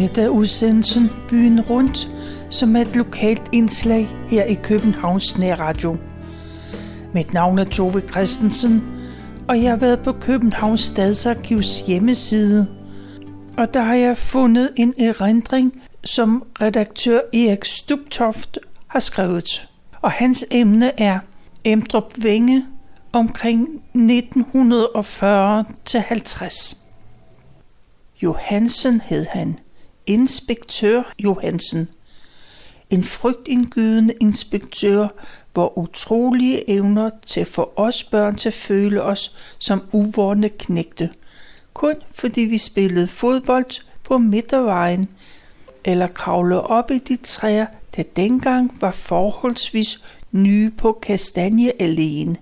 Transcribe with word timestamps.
Dette 0.00 0.22
er 0.22 0.28
udsendelsen 0.28 1.10
Byen 1.28 1.60
Rundt, 1.60 2.08
som 2.50 2.76
er 2.76 2.80
et 2.80 2.96
lokalt 2.96 3.42
indslag 3.52 4.08
her 4.28 4.44
i 4.44 4.54
Københavns 4.54 5.38
Nærradio. 5.38 5.96
Mit 7.14 7.32
navn 7.32 7.58
er 7.58 7.64
Tove 7.64 8.00
Christensen, 8.00 8.82
og 9.48 9.62
jeg 9.62 9.70
har 9.70 9.76
været 9.76 10.00
på 10.00 10.12
Københavns 10.12 10.80
Stadsarkivs 10.80 11.80
hjemmeside. 11.80 12.66
Og 13.56 13.74
der 13.74 13.82
har 13.82 13.94
jeg 13.94 14.16
fundet 14.16 14.70
en 14.76 14.94
erindring, 14.98 15.82
som 16.04 16.44
redaktør 16.60 17.20
Erik 17.32 17.64
Stubtoft 17.64 18.58
har 18.86 19.00
skrevet. 19.00 19.68
Og 20.02 20.10
hans 20.10 20.44
emne 20.50 21.00
er 21.00 21.18
Emdrup 21.64 22.12
Vænge 22.16 22.66
omkring 23.12 23.68
1940-50. 23.94 26.76
Johansen 28.22 29.00
hed 29.00 29.26
han. 29.30 29.58
Inspektør 30.10 31.02
Johansen. 31.18 31.88
En 32.90 33.04
frygtindgydende 33.04 34.14
inspektør, 34.20 35.08
hvor 35.52 35.78
utrolige 35.78 36.70
evner 36.70 37.10
til 37.26 37.40
at 37.40 37.46
få 37.46 37.72
os 37.76 38.04
børn 38.04 38.36
til 38.36 38.48
at 38.48 38.54
føle 38.54 39.02
os 39.02 39.36
som 39.58 39.82
uvorne 39.92 40.48
knægte. 40.48 41.10
Kun 41.74 41.94
fordi 42.12 42.40
vi 42.40 42.58
spillede 42.58 43.06
fodbold 43.06 43.82
på 44.02 44.18
midtervejen, 44.18 45.08
eller 45.84 46.06
kravlede 46.06 46.66
op 46.66 46.90
i 46.90 46.98
de 46.98 47.16
træer, 47.16 47.66
der 47.96 48.02
dengang 48.02 48.78
var 48.80 48.90
forholdsvis 48.90 50.04
nye 50.32 50.70
på 50.70 51.00
Kastanjealléen. 51.06 52.34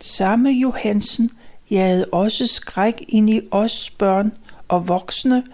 Samme 0.00 0.50
Johansen 0.50 1.30
jagede 1.70 2.06
også 2.12 2.46
skræk 2.46 3.04
ind 3.08 3.30
i 3.30 3.40
os 3.50 3.90
børn 3.90 4.32
og 4.68 4.88
voksne, 4.88 5.44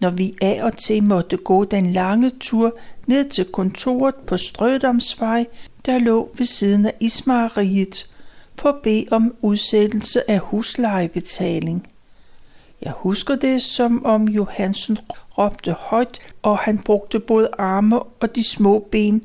når 0.00 0.10
vi 0.10 0.34
af 0.40 0.60
og 0.62 0.76
til 0.76 1.04
måtte 1.04 1.36
gå 1.36 1.64
den 1.64 1.92
lange 1.92 2.30
tur 2.40 2.78
ned 3.06 3.28
til 3.30 3.44
kontoret 3.44 4.14
på 4.14 4.36
Strødomsvej, 4.36 5.46
der 5.86 5.98
lå 5.98 6.30
ved 6.38 6.46
siden 6.46 6.86
af 6.86 6.94
Ismariet, 7.00 8.06
for 8.58 8.68
at 8.68 8.82
bede 8.82 9.06
om 9.10 9.34
udsættelse 9.42 10.30
af 10.30 10.38
huslejebetaling. 10.38 11.88
Jeg 12.82 12.92
husker 12.96 13.36
det, 13.36 13.62
som 13.62 14.04
om 14.04 14.28
Johansen 14.28 14.98
råbte 15.38 15.72
højt, 15.72 16.18
og 16.42 16.58
han 16.58 16.78
brugte 16.78 17.20
både 17.20 17.48
arme 17.58 18.02
og 18.02 18.34
de 18.34 18.48
små 18.48 18.88
ben. 18.90 19.22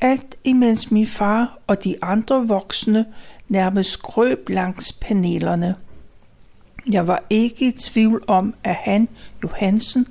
Alt 0.00 0.36
imens 0.44 0.90
min 0.90 1.06
far 1.06 1.58
og 1.66 1.84
de 1.84 1.96
andre 2.02 2.48
voksne 2.48 3.06
nærmest 3.48 3.90
skrøb 3.90 4.48
langs 4.48 4.92
panelerne. 4.92 5.74
Jeg 6.92 7.08
var 7.08 7.22
ikke 7.30 7.68
i 7.68 7.72
tvivl 7.72 8.24
om, 8.26 8.54
at 8.64 8.74
han, 8.74 9.08
Johansen, 9.42 10.06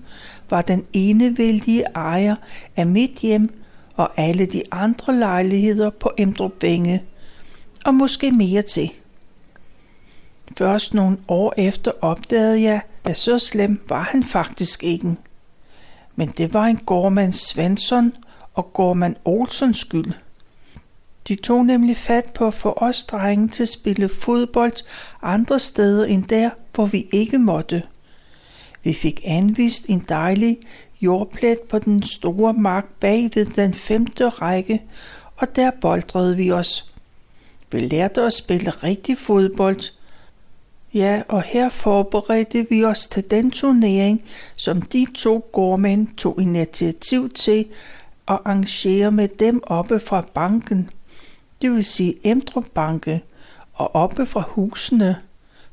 var 0.49 0.61
den 0.61 0.85
enevældige 0.93 1.83
ejer 1.95 2.35
af 2.75 2.85
mit 2.85 3.11
hjem 3.11 3.61
og 3.95 4.11
alle 4.17 4.45
de 4.45 4.61
andre 4.71 5.15
lejligheder 5.15 5.89
på 5.89 6.11
Emdrup 6.17 6.63
og 7.85 7.93
måske 7.93 8.31
mere 8.31 8.61
til. 8.61 8.91
Først 10.57 10.93
nogle 10.93 11.17
år 11.27 11.53
efter 11.57 11.91
opdagede 12.01 12.61
jeg, 12.61 12.81
at 13.03 13.17
så 13.17 13.39
slem 13.39 13.81
var 13.89 14.03
han 14.03 14.23
faktisk 14.23 14.83
ikke. 14.83 15.17
Men 16.15 16.27
det 16.27 16.53
var 16.53 16.65
en 16.65 16.77
gårdmand 16.77 17.33
Svensson 17.33 18.13
og 18.53 18.73
gårdmand 18.73 19.15
Olsens 19.25 19.79
skyld. 19.79 20.13
De 21.27 21.35
tog 21.35 21.65
nemlig 21.65 21.97
fat 21.97 22.31
på 22.33 22.47
at 22.47 22.53
få 22.53 22.73
os 22.77 23.03
drenge 23.03 23.47
til 23.47 23.63
at 23.63 23.69
spille 23.69 24.09
fodbold 24.09 24.73
andre 25.21 25.59
steder 25.59 26.05
end 26.05 26.23
der, 26.23 26.49
hvor 26.73 26.85
vi 26.85 27.07
ikke 27.11 27.37
måtte. 27.37 27.83
Vi 28.83 28.93
fik 28.93 29.21
anvist 29.23 29.85
en 29.89 30.05
dejlig 30.09 30.57
jordplet 31.01 31.59
på 31.61 31.79
den 31.79 32.03
store 32.03 32.53
mark 32.53 32.85
bag 32.99 33.29
ved 33.35 33.45
den 33.45 33.73
femte 33.73 34.29
række, 34.29 34.81
og 35.35 35.55
der 35.55 35.71
boldrede 35.81 36.37
vi 36.37 36.51
os. 36.51 36.91
Vi 37.71 37.79
lærte 37.79 38.21
at 38.21 38.33
spille 38.33 38.69
rigtig 38.69 39.17
fodbold. 39.17 39.81
Ja, 40.93 41.21
og 41.27 41.41
her 41.41 41.69
forberedte 41.69 42.69
vi 42.69 42.83
os 42.83 43.07
til 43.07 43.31
den 43.31 43.51
turnering, 43.51 44.23
som 44.55 44.81
de 44.81 45.07
to 45.15 45.45
gårdmænd 45.51 46.07
tog 46.17 46.41
initiativ 46.41 47.29
til 47.29 47.59
at 48.27 48.39
arrangere 48.45 49.11
med 49.11 49.27
dem 49.27 49.63
oppe 49.63 49.99
fra 49.99 50.25
banken– 50.33 50.89
det 51.61 51.71
vil 51.71 51.83
sige 51.83 52.15
Emdrup 52.23 52.65
Banke, 52.73 53.23
og 53.73 53.95
oppe 53.95 54.25
fra 54.25 54.43
husene, 54.47 55.17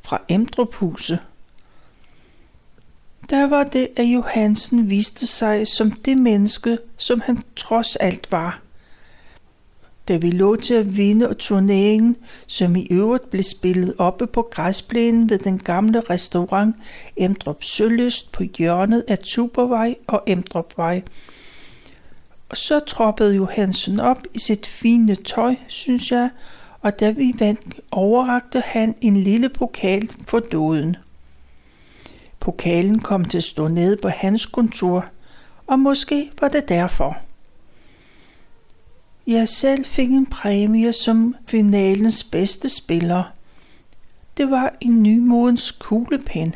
fra 0.02 0.20
Emdrup 0.28 0.74
Huse. 0.74 1.18
Der 3.30 3.46
var 3.46 3.64
det, 3.64 3.88
at 3.96 4.04
Johansen 4.04 4.90
viste 4.90 5.26
sig 5.26 5.68
som 5.68 5.90
det 5.90 6.18
menneske, 6.18 6.78
som 6.96 7.20
han 7.20 7.38
trods 7.56 7.96
alt 7.96 8.32
var. 8.32 8.60
Da 10.08 10.16
vi 10.16 10.30
lå 10.30 10.56
til 10.56 10.74
at 10.74 10.96
vinde 10.96 11.34
turneringen, 11.34 12.16
som 12.46 12.76
i 12.76 12.86
øvrigt 12.90 13.30
blev 13.30 13.42
spillet 13.42 13.94
oppe 13.98 14.26
på 14.26 14.42
græsplænen 14.42 15.30
ved 15.30 15.38
den 15.38 15.58
gamle 15.58 16.00
restaurant 16.00 16.76
Emdrup 17.16 17.64
Søløst 17.64 18.32
på 18.32 18.42
hjørnet 18.58 19.04
af 19.08 19.18
Tubervej 19.18 19.94
og 20.06 20.22
Emdrupvej, 20.26 21.02
og 22.52 22.58
så 22.58 22.80
troppede 22.80 23.34
Johansen 23.34 24.00
op 24.00 24.18
i 24.34 24.38
sit 24.38 24.66
fine 24.66 25.14
tøj, 25.14 25.54
synes 25.68 26.12
jeg, 26.12 26.30
og 26.80 27.00
da 27.00 27.10
vi 27.10 27.34
vandt, 27.38 27.80
overrakte 27.90 28.62
han 28.66 28.94
en 29.00 29.16
lille 29.16 29.48
pokal 29.48 30.10
for 30.26 30.38
døden. 30.38 30.96
Pokalen 32.40 32.98
kom 32.98 33.24
til 33.24 33.38
at 33.38 33.44
stå 33.44 33.68
nede 33.68 33.96
på 33.96 34.08
hans 34.08 34.46
kontor, 34.46 35.06
og 35.66 35.78
måske 35.78 36.30
var 36.40 36.48
det 36.48 36.68
derfor. 36.68 37.16
Jeg 39.26 39.48
selv 39.48 39.84
fik 39.84 40.08
en 40.10 40.26
præmie 40.26 40.92
som 40.92 41.34
finalens 41.46 42.24
bedste 42.24 42.68
spiller. 42.68 43.24
Det 44.36 44.50
var 44.50 44.74
en 44.80 45.02
nymodens 45.02 45.70
kuglepen. 45.70 46.54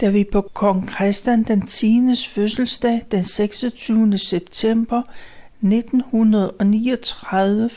Da 0.00 0.08
vi 0.08 0.24
på 0.24 0.40
kong 0.40 0.90
Christian 0.90 1.42
den 1.42 1.66
10. 1.66 2.00
fødselsdag 2.28 3.02
den 3.10 3.24
26. 3.24 4.18
september 4.18 5.02
1939 5.62 7.70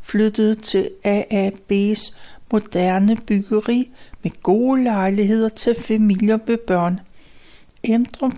flyttede 0.00 0.54
til 0.54 0.90
AAB's 1.06 2.18
moderne 2.52 3.16
byggeri 3.26 3.90
med 4.22 4.30
gode 4.42 4.84
lejligheder 4.84 5.48
til 5.48 5.74
familier 5.74 6.38
med 6.46 6.56
børn. 6.56 7.00
Emdrup 7.82 8.34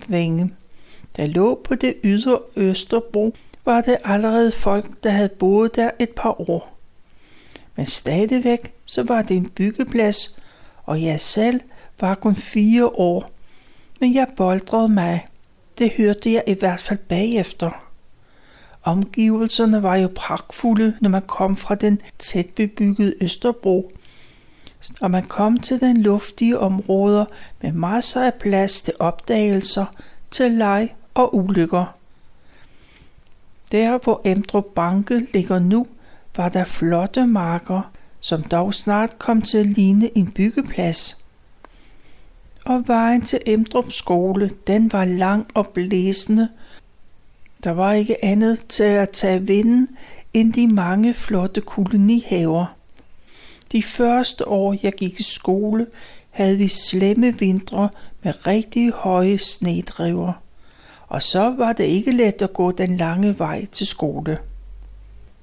der 1.17 1.25
lå 1.25 1.61
på 1.63 1.75
det 1.75 1.95
ydre 2.03 2.39
Østerbro, 2.55 3.35
var 3.65 3.81
det 3.81 3.97
allerede 4.03 4.51
folk, 4.51 5.03
der 5.03 5.09
havde 5.09 5.29
boet 5.29 5.75
der 5.75 5.91
et 5.99 6.09
par 6.09 6.49
år. 6.49 6.77
Men 7.75 7.85
stadigvæk 7.85 8.73
så 8.85 9.03
var 9.03 9.21
det 9.21 9.37
en 9.37 9.49
byggeplads, 9.49 10.39
og 10.83 11.03
jeg 11.03 11.19
selv– 11.19 11.61
var 11.99 12.15
kun 12.15 12.35
fire 12.35 12.85
år, 12.85 13.31
men 13.99 14.13
jeg 14.13 14.27
boldrede 14.37 14.87
mig. 14.87 15.27
Det 15.77 15.91
hørte 15.97 16.33
jeg 16.33 16.43
i 16.47 16.53
hvert 16.53 16.79
fald 16.79 16.99
bagefter. 16.99 17.71
Omgivelserne 18.83 19.83
var 19.83 19.95
jo 19.95 20.09
pragtfulde, 20.15 20.97
når 21.01 21.09
man 21.09 21.21
kom 21.21 21.57
fra 21.57 21.75
den 21.75 22.01
tæt 22.19 22.49
bebyggede 22.55 23.15
Østerbro, 23.21 23.91
og 25.01 25.11
man 25.11 25.23
kom 25.23 25.57
til 25.57 25.79
den 25.79 25.97
luftige 25.97 26.59
områder 26.59 27.25
med 27.61 27.71
masser 27.71 28.23
af 28.23 28.33
plads 28.33 28.81
til 28.81 28.93
opdagelser, 28.99 29.85
til 30.31 30.51
leg 30.51 30.89
og 31.13 31.35
ulykker. 31.35 31.85
Der 33.71 33.97
hvor 33.97 34.21
Emdrup 34.25 34.65
Banke 34.65 35.27
ligger 35.33 35.59
nu, 35.59 35.87
var 36.35 36.49
der 36.49 36.63
flotte 36.63 37.27
marker, 37.27 37.91
som 38.19 38.43
dog 38.43 38.73
snart 38.73 39.19
kom 39.19 39.41
til 39.41 39.57
at 39.57 39.65
ligne 39.65 40.17
en 40.17 40.31
byggeplads 40.31 41.24
og 42.65 42.87
vejen 42.87 43.21
til 43.21 43.39
Emdrup 43.45 43.91
skole, 43.91 44.49
den 44.67 44.93
var 44.93 45.05
lang 45.05 45.47
og 45.53 45.67
blæsende. 45.67 46.49
Der 47.63 47.71
var 47.71 47.93
ikke 47.93 48.25
andet 48.25 48.65
til 48.69 48.83
at 48.83 49.09
tage 49.09 49.41
vinden 49.41 49.89
end 50.33 50.53
de 50.53 50.67
mange 50.67 51.13
flotte 51.13 51.61
kolonihaver. 51.61 52.75
De 53.71 53.83
første 53.83 54.47
år, 54.47 54.75
jeg 54.83 54.93
gik 54.93 55.19
i 55.19 55.23
skole, 55.23 55.87
havde 56.29 56.57
vi 56.57 56.67
slemme 56.67 57.39
vintre 57.39 57.89
med 58.23 58.47
rigtig 58.47 58.91
høje 58.91 59.37
snedriver. 59.37 60.33
Og 61.07 61.23
så 61.23 61.49
var 61.57 61.73
det 61.73 61.83
ikke 61.83 62.11
let 62.11 62.41
at 62.41 62.53
gå 62.53 62.71
den 62.71 62.97
lange 62.97 63.39
vej 63.39 63.65
til 63.65 63.87
skole. 63.87 64.37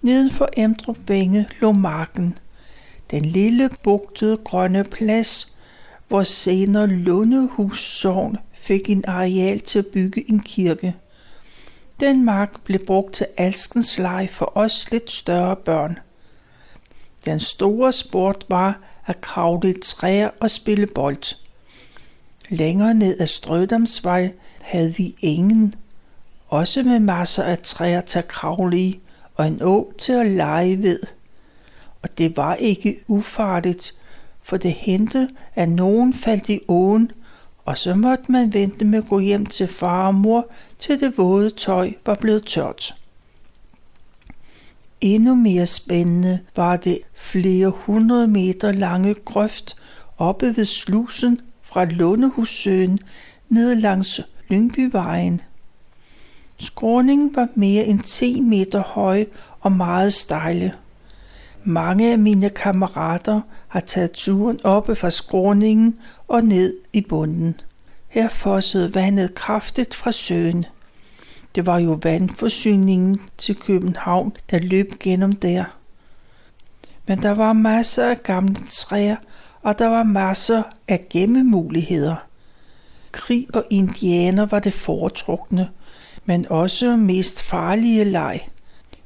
Neden 0.02 0.30
for 0.30 0.48
Emdrup 0.56 0.98
Vænge 1.06 1.48
lå 1.60 1.72
marken. 1.72 2.38
Den 3.10 3.24
lille 3.24 3.70
bugtede 3.84 4.36
grønne 4.36 4.84
plads 4.84 5.51
hvor 6.12 6.22
senere 6.22 6.86
Lundehus 6.86 7.80
Sogn 7.80 8.36
fik 8.52 8.90
en 8.90 9.04
areal 9.06 9.60
til 9.60 9.78
at 9.78 9.86
bygge 9.86 10.30
en 10.30 10.40
kirke. 10.40 10.94
Den 12.00 12.24
mark 12.24 12.62
blev 12.64 12.80
brugt 12.86 13.14
til 13.14 13.26
alskens 13.36 13.98
leg 13.98 14.28
for 14.30 14.52
os 14.54 14.90
lidt 14.90 15.10
større 15.10 15.56
børn. 15.56 15.98
Den 17.26 17.40
store 17.40 17.92
sport 17.92 18.44
var 18.48 18.78
at 19.06 19.20
kravle 19.20 19.70
i 19.70 19.80
træer 19.82 20.30
og 20.40 20.50
spille 20.50 20.86
bold. 20.86 21.36
Længere 22.48 22.94
ned 22.94 23.20
ad 23.20 23.26
Strødamsvej 23.26 24.32
havde 24.62 24.94
vi 24.96 25.14
ingen, 25.20 25.74
også 26.48 26.82
med 26.82 27.00
masser 27.00 27.42
af 27.42 27.58
træer 27.58 28.00
til 28.00 28.18
at 28.18 28.28
kravle 28.28 28.78
i 28.78 29.00
og 29.34 29.46
en 29.46 29.62
å 29.62 29.92
til 29.98 30.12
at 30.12 30.26
lege 30.26 30.82
ved. 30.82 31.00
Og 32.02 32.18
det 32.18 32.36
var 32.36 32.54
ikke 32.54 33.00
ufarligt, 33.06 33.94
for 34.42 34.56
det 34.56 34.72
hente, 34.72 35.28
at 35.54 35.68
nogen 35.68 36.14
faldt 36.14 36.48
i 36.48 36.60
åen, 36.68 37.10
og 37.64 37.78
så 37.78 37.94
måtte 37.94 38.32
man 38.32 38.54
vente 38.54 38.84
med 38.84 38.98
at 38.98 39.08
gå 39.08 39.18
hjem 39.18 39.46
til 39.46 39.68
far 39.68 40.06
og 40.06 40.14
mor, 40.14 40.46
til 40.78 41.00
det 41.00 41.18
våde 41.18 41.50
tøj 41.50 41.92
var 42.06 42.14
blevet 42.14 42.46
tørt. 42.46 42.94
Endnu 45.00 45.34
mere 45.34 45.66
spændende 45.66 46.40
var 46.56 46.76
det 46.76 46.98
flere 47.14 47.68
hundrede 47.68 48.28
meter 48.28 48.72
lange 48.72 49.14
grøft 49.14 49.76
oppe 50.18 50.56
ved 50.56 50.64
slusen 50.64 51.40
fra 51.62 51.84
Lundehussøen 51.84 52.98
ned 53.48 53.74
langs 53.74 54.20
Lyngbyvejen. 54.48 55.40
Skråningen 56.58 57.36
var 57.36 57.48
mere 57.54 57.84
end 57.84 58.00
10 58.00 58.40
meter 58.40 58.82
høj 58.82 59.24
og 59.60 59.72
meget 59.72 60.12
stejle. 60.12 60.72
Mange 61.64 62.12
af 62.12 62.18
mine 62.18 62.50
kammerater 62.50 63.40
har 63.72 63.80
taget 63.80 64.10
turen 64.12 64.60
oppe 64.64 64.94
fra 64.94 65.10
skråningen 65.10 65.98
og 66.28 66.44
ned 66.44 66.76
i 66.92 67.00
bunden. 67.00 67.60
Her 68.08 68.28
fossede 68.28 68.94
vandet 68.94 69.34
kraftigt 69.34 69.94
fra 69.94 70.12
søen. 70.12 70.66
Det 71.54 71.66
var 71.66 71.78
jo 71.78 71.98
vandforsyningen 72.02 73.20
til 73.38 73.56
København, 73.56 74.32
der 74.50 74.58
løb 74.58 74.90
gennem 75.00 75.32
der. 75.32 75.64
Men 77.06 77.22
der 77.22 77.30
var 77.30 77.52
masser 77.52 78.10
af 78.10 78.22
gamle 78.22 78.56
træer, 78.70 79.16
og 79.62 79.78
der 79.78 79.86
var 79.86 80.02
masser 80.02 80.62
af 80.88 81.06
gemmemuligheder. 81.10 82.16
Krig 83.12 83.46
og 83.54 83.64
indianer 83.70 84.46
var 84.46 84.58
det 84.58 84.72
foretrukne, 84.72 85.68
men 86.24 86.46
også 86.50 86.96
mest 86.96 87.42
farlige 87.42 88.04
leg. 88.04 88.40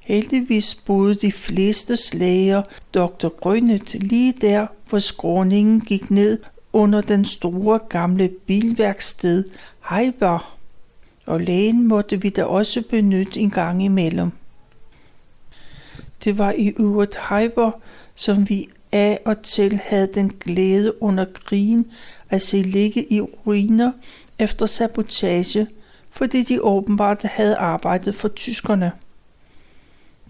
Heldigvis 0.07 0.75
boede 0.75 1.15
de 1.15 1.33
fleste 1.33 1.97
slager 1.97 2.63
Dr. 2.95 3.29
Grønnet 3.29 3.95
lige 3.95 4.33
der, 4.33 4.67
hvor 4.89 4.99
skråningen 4.99 5.81
gik 5.81 6.11
ned 6.11 6.39
under 6.73 7.01
den 7.01 7.25
store 7.25 7.79
gamle 7.89 8.29
bilværksted 8.29 9.45
Heiber. 9.91 10.57
Og 11.27 11.41
lægen 11.41 11.89
måtte 11.89 12.21
vi 12.21 12.29
da 12.29 12.45
også 12.45 12.83
benytte 12.91 13.41
en 13.41 13.51
gang 13.51 13.85
imellem. 13.85 14.31
Det 16.25 16.39
var 16.39 16.53
i 16.53 16.69
øvrigt 16.79 17.19
Heiber, 17.29 17.71
som 18.15 18.49
vi 18.49 18.69
af 18.93 19.21
og 19.25 19.43
til 19.43 19.81
havde 19.85 20.09
den 20.15 20.29
glæde 20.41 21.03
under 21.03 21.25
krigen 21.45 21.87
at 22.31 22.43
se 22.43 22.63
ligge 22.63 23.13
i 23.13 23.21
ruiner 23.21 23.93
efter 24.39 24.67
sabotage, 24.67 25.67
fordi 26.11 26.43
de 26.43 26.63
åbenbart 26.63 27.23
havde 27.23 27.57
arbejdet 27.57 28.15
for 28.15 28.29
tyskerne. 28.29 28.93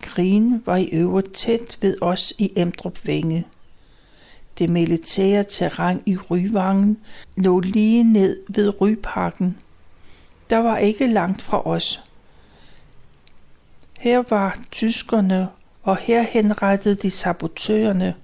Krigen 0.00 0.62
var 0.66 0.76
i 0.76 0.84
øvrigt 0.84 1.32
tæt 1.32 1.78
ved 1.81 1.96
os 2.00 2.34
i 2.38 2.52
Emdrup 2.56 3.06
Vænge. 3.06 3.46
Det 4.58 4.70
militære 4.70 5.44
terræn 5.44 6.02
i 6.06 6.16
Ryvangen 6.16 6.98
lå 7.37 7.60
lige 7.60 8.12
ned 8.12 8.40
ved 8.48 8.81
Ryparken. 8.81 9.56
Der 10.50 10.58
var 10.58 10.78
ikke 10.78 11.06
langt 11.06 11.43
fra 11.43 11.66
os. 11.66 12.00
Her 14.00 14.22
var 14.31 14.58
tyskerne, 14.70 15.48
og 15.82 15.96
her 15.96 16.22
henrettede 16.22 16.94
de 16.94 17.10
sabotørerne. 17.10 18.14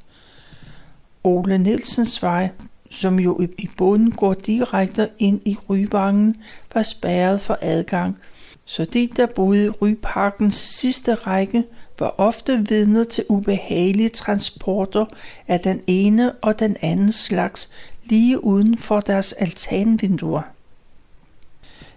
Ole 1.24 1.58
Nielsens 1.58 2.22
vej, 2.22 2.48
som 2.90 3.20
jo 3.20 3.40
i 3.58 3.68
bunden 3.76 4.10
går 4.10 4.34
direkte 4.34 5.10
ind 5.18 5.40
i 5.44 5.56
Ryvangen, 5.68 6.42
var 6.74 6.82
spærret 6.82 7.40
for 7.40 7.58
adgang– 7.60 8.18
så 8.64 8.84
de, 8.84 9.08
der 9.16 9.26
boede 9.26 9.66
i 9.66 9.68
Ryparkens 9.68 10.54
sidste 10.54 11.14
række, 11.14 11.64
var 11.98 12.14
ofte 12.18 12.66
vidner 12.68 13.04
til 13.04 13.24
ubehagelige 13.28 14.08
transporter 14.08 15.04
af 15.48 15.60
den 15.60 15.80
ene 15.86 16.32
og 16.32 16.58
den 16.58 16.76
anden 16.82 17.12
slags 17.12 17.72
lige 18.04 18.44
uden 18.44 18.78
for 18.78 19.00
deres 19.00 19.32
altanvinduer. 19.32 20.42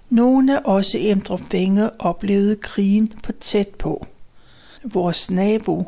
Nogle 0.10 0.58
af 0.58 0.62
os 0.66 0.94
i 0.94 1.10
Emdrup 1.10 1.42
oplevede 2.00 2.56
krigen 2.56 3.14
på 3.24 3.32
tæt 3.32 3.68
på. 3.68 4.06
Vores 4.84 5.32
nabo, 5.32 5.84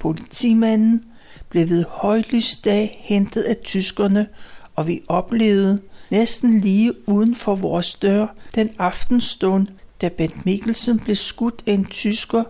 politimanden, 0.00 1.02
blev 1.48 1.68
ved 1.68 1.84
højlysdag 1.88 3.00
hentet 3.02 3.42
af 3.42 3.56
tyskerne, 3.56 4.28
og 4.76 4.88
vi 4.88 5.02
oplevede 5.08 5.80
næsten 6.10 6.60
lige 6.60 7.08
uden 7.08 7.34
for 7.34 7.54
vores 7.54 7.94
dør 7.94 8.26
den 8.54 8.70
aftenstund, 8.78 9.66
da 10.02 10.08
Bent 10.08 10.46
Mikkelsen 10.46 10.98
blev 10.98 11.16
skudt 11.16 11.62
af 11.66 11.72
en 11.72 11.84
tysker 11.84 12.44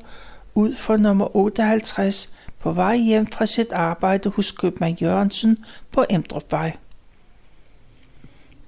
ud 0.55 0.75
for 0.75 0.97
nummer 0.97 1.37
58 1.37 2.35
på 2.59 2.73
vej 2.73 2.97
hjem 2.97 3.27
fra 3.27 3.47
sit 3.47 3.73
arbejde 3.73 4.29
hos 4.29 4.51
købmand 4.51 5.03
Jørgensen 5.03 5.59
på 5.93 6.05
Emdrupvej. 6.11 6.77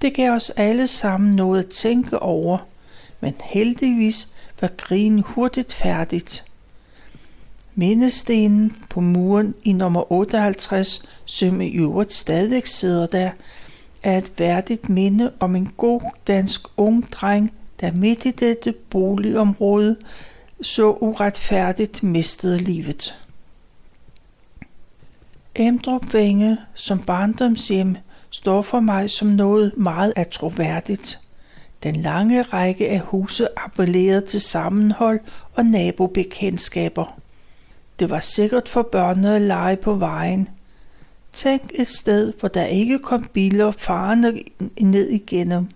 Det 0.03 0.15
gav 0.15 0.33
os 0.33 0.51
alle 0.51 0.87
sammen 0.87 1.37
noget 1.37 1.65
at 1.65 1.71
tænke 1.71 2.19
over, 2.19 2.59
men 3.21 3.35
heldigvis 3.45 4.33
var 4.61 4.71
krigen 4.77 5.23
hurtigt 5.27 5.75
færdigt. 5.75 6.45
Mindestenen 7.75 8.73
på 8.91 9.01
muren 9.01 9.55
i 9.63 9.73
nummer 9.73 10.13
58, 10.13 11.03
som 11.25 11.61
i 11.61 11.69
øvrigt 11.69 12.13
stadig 12.13 12.69
sidder 12.69 13.07
der, 13.07 13.31
er 14.03 14.19
et 14.19 14.33
værdigt 14.39 14.89
minde 14.89 15.33
om 15.41 15.57
en 15.57 15.73
god 15.77 16.01
dansk 16.27 16.61
ung 16.77 17.13
dreng, 17.13 17.53
der 17.85 17.93
midt 17.93 18.25
i 18.25 18.31
dette 18.31 18.73
boligområde 18.73 19.97
så 20.63 20.91
uretfærdigt 20.91 22.03
mistede 22.03 22.59
livet. 22.59 23.19
Emdrup 25.55 26.15
Vænge 26.15 26.59
som 26.75 27.03
barndomshjem 27.03 27.97
står 28.31 28.63
for 28.63 28.81
mig 28.81 29.11
som 29.11 29.29
noget 29.29 29.77
meget 29.77 30.13
atroværdigt. 30.17 31.19
Den 31.83 31.97
lange 31.97 32.43
række 32.43 32.91
af 32.91 33.01
huse 33.01 33.49
appellerede 33.57 34.27
til 34.27 34.41
sammenhold 34.41 35.21
og 35.55 35.67
nabobekendskaber. 35.67 37.19
Det 37.99 38.11
var 38.11 38.21
sikkert 38.21 38.69
for 38.69 38.83
børnene 38.83 39.35
at 39.35 39.41
lege 39.41 39.77
på 39.77 39.95
vejen. 39.95 40.49
Tænk 41.33 41.63
et 41.75 41.89
sted, 41.89 42.33
hvor 42.41 42.49
der 42.49 42.65
ikke 42.65 42.99
kom 42.99 43.25
biler 43.25 43.71
farende 43.71 44.43
ned 44.81 45.09
igennem. 45.09 45.69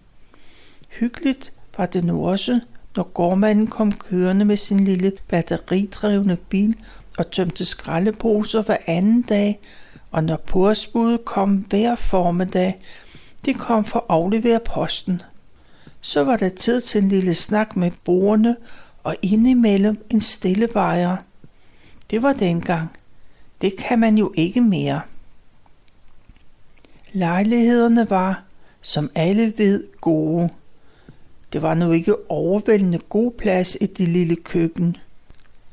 Hyggeligt 0.88 1.52
var 1.78 1.86
det 1.86 2.04
nu 2.04 2.28
også, 2.28 2.60
når 2.96 3.02
gårdmanden 3.02 3.66
kom 3.66 3.92
kørende 3.92 4.44
med 4.44 4.56
sin 4.56 4.84
lille 4.84 5.12
batteridrevne 5.28 6.36
bil 6.36 6.76
og 7.18 7.30
tømte 7.30 7.64
skraldeposer 7.64 8.62
hver 8.62 8.76
anden 8.86 9.22
dag, 9.22 9.60
og 10.10 10.24
når 10.24 10.36
påsbuddet 10.36 11.24
kom 11.24 11.56
hver 11.56 11.94
formiddag, 11.94 12.80
de 13.44 13.54
kom 13.54 13.84
for 13.84 13.98
at 13.98 14.04
aflevere 14.08 14.60
posten. 14.60 15.22
Så 16.00 16.24
var 16.24 16.36
der 16.36 16.48
tid 16.48 16.80
til 16.80 17.02
en 17.02 17.08
lille 17.08 17.34
snak 17.34 17.76
med 17.76 17.90
brugerne 18.04 18.56
og 19.04 19.16
indimellem 19.22 20.06
en 20.10 20.20
stille 20.20 20.68
bajer. 20.68 21.16
Det 22.10 22.22
var 22.22 22.32
dengang. 22.32 22.88
Det 23.60 23.76
kan 23.76 23.98
man 23.98 24.18
jo 24.18 24.32
ikke 24.36 24.60
mere. 24.60 25.00
Lejlighederne 27.12 28.10
var, 28.10 28.42
som 28.82 29.10
alle 29.14 29.52
ved, 29.56 29.84
gode. 30.00 30.50
Det 31.52 31.62
var 31.62 31.74
nu 31.74 31.92
ikke 31.92 32.30
overvældende 32.30 32.98
god 32.98 33.32
plads 33.32 33.76
i 33.80 33.86
det 33.86 34.08
lille 34.08 34.36
køkken. 34.36 34.96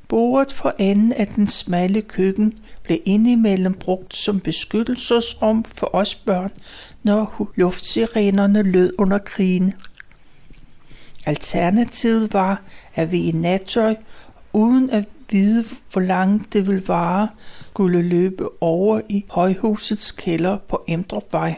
Bordet 0.08 0.53
for 0.53 0.75
enden 0.77 1.13
af 1.13 1.27
den 1.27 1.48
smalle 1.48 2.01
køkken 2.01 2.58
blev 2.84 2.98
indimellem 3.05 3.74
brugt 3.74 4.15
som 4.15 4.39
beskyttelsesrum 4.39 5.63
for 5.63 5.96
os 5.96 6.15
børn, 6.15 6.51
når 7.03 7.51
luftsirenerne 7.55 8.62
lød 8.63 8.94
under 8.98 9.17
krigen. 9.17 9.74
Alternativet 11.25 12.34
var, 12.34 12.62
at 12.96 13.12
vi 13.12 13.24
i 13.24 13.32
nattøj, 13.32 13.96
uden 14.53 14.89
at 14.89 15.05
vide, 15.29 15.65
hvor 15.91 16.01
langt 16.01 16.53
det 16.53 16.67
ville 16.67 16.88
vare, 16.88 17.27
skulle 17.70 18.01
løbe 18.01 18.63
over 18.63 19.01
i 19.10 19.25
højhusets 19.29 20.12
kælder 20.12 20.58
på 20.58 20.84
Emdrupvej. 20.88 21.55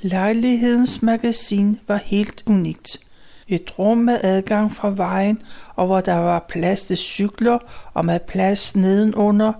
Lejlighedens 0.00 1.02
magasin 1.02 1.80
var 1.88 1.96
helt 1.96 2.42
unikt. 2.46 3.00
Et 3.48 3.78
rum 3.78 3.98
med 3.98 4.18
adgang 4.22 4.74
fra 4.74 4.92
vejen, 4.96 5.42
og 5.76 5.86
hvor 5.86 6.00
der 6.00 6.14
var 6.14 6.46
plads 6.48 6.84
til 6.84 6.96
cykler 6.96 7.58
og 7.94 8.04
med 8.04 8.20
plads 8.20 8.76
nedenunder, 8.76 9.52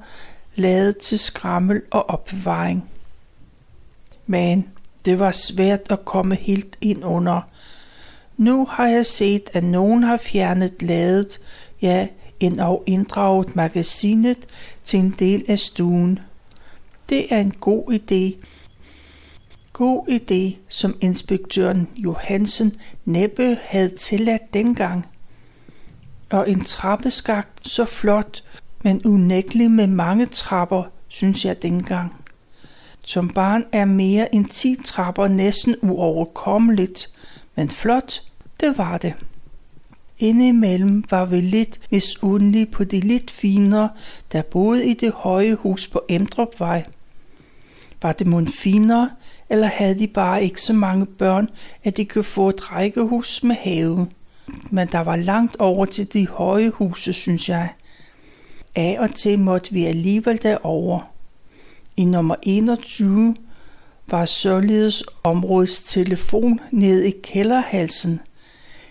lavet 0.55 0.97
til 0.97 1.19
skrammel 1.19 1.83
og 1.91 2.11
opbevaring. 2.11 2.91
Men 4.27 4.69
det 5.05 5.19
var 5.19 5.31
svært 5.31 5.81
at 5.91 6.05
komme 6.05 6.35
helt 6.35 6.77
ind 6.81 7.05
under. 7.05 7.41
Nu 8.37 8.67
har 8.71 8.87
jeg 8.87 9.07
set, 9.07 9.51
at 9.53 9.65
nogen 9.65 10.03
har 10.03 10.17
fjernet 10.17 10.83
ladet, 10.83 11.41
ja, 11.83 12.07
end 12.41 12.61
og 12.61 12.83
inddraget 12.87 13.57
magasinet 13.57 14.39
til 14.85 15.01
en 15.01 15.15
del 15.19 15.45
af 15.49 15.59
stuen. 15.59 16.19
Det 17.09 17.33
er 17.33 17.39
en 17.39 17.51
god 17.51 17.93
idé, 17.93 18.47
God 19.77 20.09
idé, 20.09 20.57
som 20.69 20.97
inspektøren 21.01 21.89
Johansen 21.97 22.73
næppe 23.05 23.59
havde 23.63 23.89
tilladt 23.89 24.55
dengang. 24.55 25.07
Og 26.31 26.51
en 26.51 26.61
trappeskagt 26.61 27.69
så 27.69 27.85
flot, 27.85 28.45
men 28.85 29.03
unægtelig 29.07 29.71
med 29.71 29.87
mange 29.87 30.27
trapper, 30.27 30.83
synes 31.09 31.45
jeg 31.45 31.63
dengang. 31.63 32.15
Som 33.03 33.29
barn 33.29 33.65
er 33.73 33.85
mere 33.85 34.35
end 34.35 34.47
10 34.47 34.77
trapper 34.85 35.29
næsten 35.29 35.77
uoverkommeligt, 35.83 37.11
men 37.55 37.69
flot, 37.69 38.23
det 38.61 38.79
var 38.79 38.99
det. 38.99 39.15
Indimellem 40.19 41.05
var 41.11 41.25
vi 41.25 41.41
lidt 41.41 41.81
misundelige 41.91 42.67
på 42.67 42.85
de 42.85 43.01
lidt 43.01 43.31
finere, 43.31 43.89
der 44.33 44.43
boede 44.43 44.87
i 44.87 44.95
det 44.95 45.13
høje 45.13 45.55
hus 45.55 45.89
på 45.89 46.03
Emdrupvej. 46.09 46.85
Var 48.03 48.13
det 48.13 48.27
mon 48.27 48.49
finere, 48.49 49.11
eller 49.51 49.67
havde 49.67 49.99
de 49.99 50.07
bare 50.07 50.45
ikke 50.45 50.63
så 50.63 50.73
mange 50.73 51.07
børn, 51.07 51.51
at 51.85 51.97
de 51.97 52.05
kunne 52.05 52.25
få 52.25 52.49
et 52.49 52.73
rækkehus 52.73 53.43
med 53.43 53.57
have? 53.57 54.09
Men 54.71 54.89
der 54.89 55.01
var 55.01 55.17
langt 55.17 55.57
over 55.57 55.85
til 55.85 56.13
de 56.13 56.29
høje 56.29 56.69
huse, 56.69 57.13
synes 57.13 57.49
jeg. 57.49 57.69
Af 58.75 58.97
og 59.01 59.15
til 59.15 59.39
måtte 59.39 59.73
vi 59.73 59.85
alligevel 59.85 60.43
derover. 60.43 61.01
I 61.97 62.05
nummer 62.05 62.35
21 62.43 63.37
var 64.11 64.25
således 64.25 65.05
områdets 65.25 65.83
telefon 65.83 66.61
nede 66.71 67.09
i 67.09 67.15
kælderhalsen. 67.23 68.21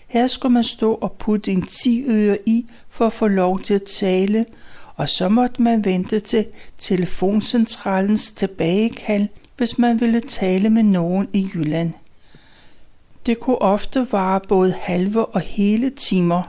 Her 0.06 0.26
skulle 0.26 0.54
man 0.54 0.64
stå 0.64 0.94
og 0.94 1.12
putte 1.12 1.52
en 1.52 1.62
10 1.62 2.04
øre 2.08 2.38
i 2.46 2.66
for 2.88 3.06
at 3.06 3.12
få 3.12 3.28
lov 3.28 3.60
til 3.60 3.74
at 3.74 3.82
tale, 3.82 4.46
og 4.96 5.08
så 5.08 5.28
måtte 5.28 5.62
man 5.62 5.84
vente 5.84 6.20
til 6.20 6.46
telefoncentralens 6.78 8.32
tilbagekald, 8.32 9.28
hvis 9.56 9.78
man 9.78 10.00
ville 10.00 10.20
tale 10.20 10.70
med 10.70 10.82
nogen 10.82 11.28
i 11.32 11.50
Jylland. 11.54 11.92
Det 13.26 13.40
kunne 13.40 13.62
ofte 13.62 14.06
vare 14.12 14.40
både 14.48 14.72
halve 14.80 15.26
og 15.26 15.40
hele 15.40 15.90
timer. 15.90 16.42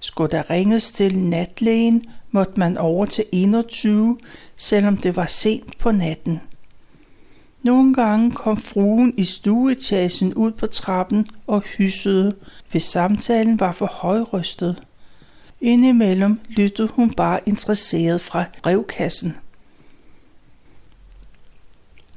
Skulle 0.00 0.30
der 0.30 0.50
ringes 0.50 0.90
til 0.90 1.18
natlægen, 1.18 2.04
måtte 2.30 2.52
man 2.56 2.78
over 2.78 3.06
til 3.06 3.24
21, 3.32 4.18
selvom 4.56 4.96
det 4.96 5.16
var 5.16 5.26
sent 5.26 5.78
på 5.78 5.90
natten. 5.90 6.40
Nogle 7.62 7.94
gange 7.94 8.30
kom 8.30 8.56
fruen 8.56 9.14
i 9.16 9.24
stueetagen 9.24 10.34
ud 10.34 10.52
på 10.52 10.66
trappen 10.66 11.26
og 11.46 11.60
hyssede, 11.60 12.34
hvis 12.70 12.82
samtalen 12.82 13.60
var 13.60 13.72
for 13.72 13.86
højrystet. 13.86 14.82
Indimellem 15.60 16.38
lyttede 16.48 16.88
hun 16.88 17.14
bare 17.14 17.40
interesseret 17.46 18.20
fra 18.20 18.44
brevkassen. 18.62 19.36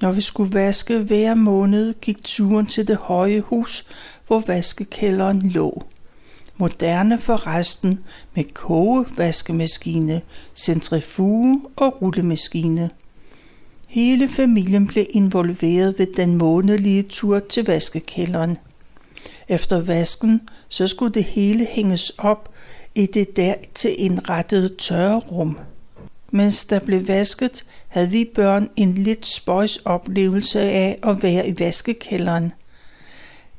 Når 0.06 0.12
vi 0.12 0.22
skulle 0.22 0.54
vaske 0.54 0.98
hver 0.98 1.34
måned, 1.34 1.94
gik 2.02 2.24
turen 2.24 2.66
til 2.66 2.88
det 2.88 2.98
høje 2.98 3.40
hus, 3.40 3.86
hvor 4.28 4.44
vaskekælderen 4.48 5.42
lå. 5.42 5.82
Moderne 6.58 7.18
forresten, 7.18 8.00
med 8.36 8.44
kogevaskemaskine, 8.44 10.22
centrifuge 10.56 11.62
og 11.76 12.02
rullemaskine. 12.02 12.90
Hele 13.88 14.30
familien 14.30 14.88
blev 14.88 15.06
involveret 15.10 16.00
ved 16.00 16.08
den 16.18 16.36
månedlige 16.36 17.04
tur 17.04 17.40
til 17.40 17.66
vaskekælderen. 17.66 18.58
Efter 19.48 19.82
vasken, 19.82 20.42
så 20.70 20.88
skulle 20.88 21.14
det 21.14 21.24
hele 21.24 21.68
hænges 21.72 22.10
op 22.10 22.50
i 22.96 23.06
det 23.06 23.36
der 23.36 23.54
til 23.74 23.96
indrettede 23.98 24.76
tørrerum. 24.76 25.58
Mens 26.32 26.66
der 26.66 26.80
blev 26.80 27.08
vasket, 27.08 27.66
havde 27.96 28.10
vi 28.10 28.30
børn 28.36 28.70
en 28.76 28.94
lidt 28.94 29.26
spøjs 29.26 29.78
oplevelse 29.78 30.62
af 30.62 31.00
at 31.04 31.24
være 31.24 31.48
i 31.48 31.60
vaskekælderen. 31.60 32.52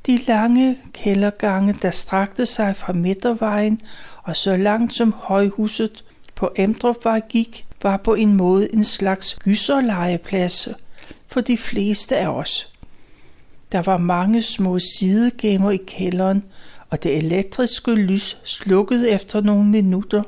De 0.07 0.16
lange 0.16 0.78
kældergange, 0.93 1.75
der 1.83 1.90
strakte 1.90 2.47
sig 2.47 2.76
fra 2.76 2.93
midtervejen 2.93 3.81
og 4.23 4.37
så 4.37 4.57
langt 4.57 4.95
som 4.95 5.14
højhuset 5.19 6.05
på 6.35 6.50
Emdrupvej 6.57 7.21
gik, 7.28 7.66
var 7.83 7.97
på 7.97 8.14
en 8.14 8.35
måde 8.35 8.75
en 8.75 8.85
slags 8.85 9.35
gyserlegeplads 9.35 10.69
for 11.26 11.40
de 11.40 11.57
fleste 11.57 12.16
af 12.16 12.28
os. 12.28 12.73
Der 13.73 13.83
var 13.83 13.99
mange 13.99 14.43
små 14.43 14.78
sidegemmer 14.78 15.71
i 15.71 15.81
kælderen, 15.87 16.45
og 16.90 17.02
det 17.02 17.16
elektriske 17.16 17.95
lys 17.95 18.37
slukkede 18.45 19.11
efter 19.11 19.40
nogle 19.40 19.64
minutter, 19.64 20.23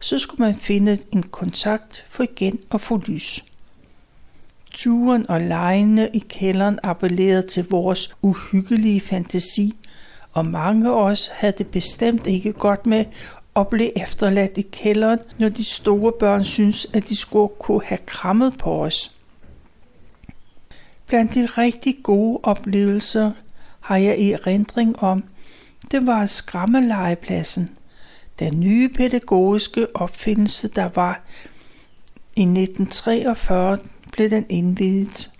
så 0.00 0.18
skulle 0.18 0.46
man 0.46 0.54
finde 0.54 0.98
en 1.12 1.22
kontakt 1.22 2.04
for 2.08 2.22
igen 2.22 2.58
at 2.72 2.80
få 2.80 2.96
lys. 3.06 3.44
Turen 4.70 5.30
og 5.30 5.40
lejene 5.40 6.10
i 6.12 6.18
kælderen 6.18 6.78
appellerede 6.82 7.46
til 7.46 7.66
vores 7.70 8.16
uhyggelige 8.22 9.00
fantasi, 9.00 9.74
og 10.32 10.46
mange 10.46 10.88
af 10.88 10.92
os 10.92 11.30
havde 11.32 11.54
det 11.58 11.66
bestemt 11.66 12.26
ikke 12.26 12.52
godt 12.52 12.86
med 12.86 13.04
at 13.56 13.68
blive 13.68 13.98
efterladt 14.02 14.58
i 14.58 14.62
kælderen, 14.62 15.18
når 15.38 15.48
de 15.48 15.64
store 15.64 16.12
børn 16.12 16.44
synes, 16.44 16.86
at 16.92 17.08
de 17.08 17.16
skulle 17.16 17.48
kunne 17.58 17.84
have 17.84 17.98
krammet 18.06 18.58
på 18.58 18.84
os. 18.84 19.12
Blandt 21.06 21.34
de 21.34 21.46
rigtig 21.46 21.96
gode 22.02 22.40
oplevelser 22.42 23.30
har 23.80 23.96
jeg 23.96 24.18
i 24.18 24.32
erindring 24.32 25.02
om, 25.02 25.24
det 25.90 26.06
var 26.06 26.26
skrammelegepladsen. 26.26 27.76
Den 28.38 28.60
nye 28.60 28.88
pædagogiske 28.88 29.96
opfindelse, 29.96 30.68
der 30.68 30.88
var 30.94 31.20
i 32.36 32.42
1943, 32.42 33.78
blev 34.12 34.30
den 34.30 34.46
indvidet. 34.48 35.30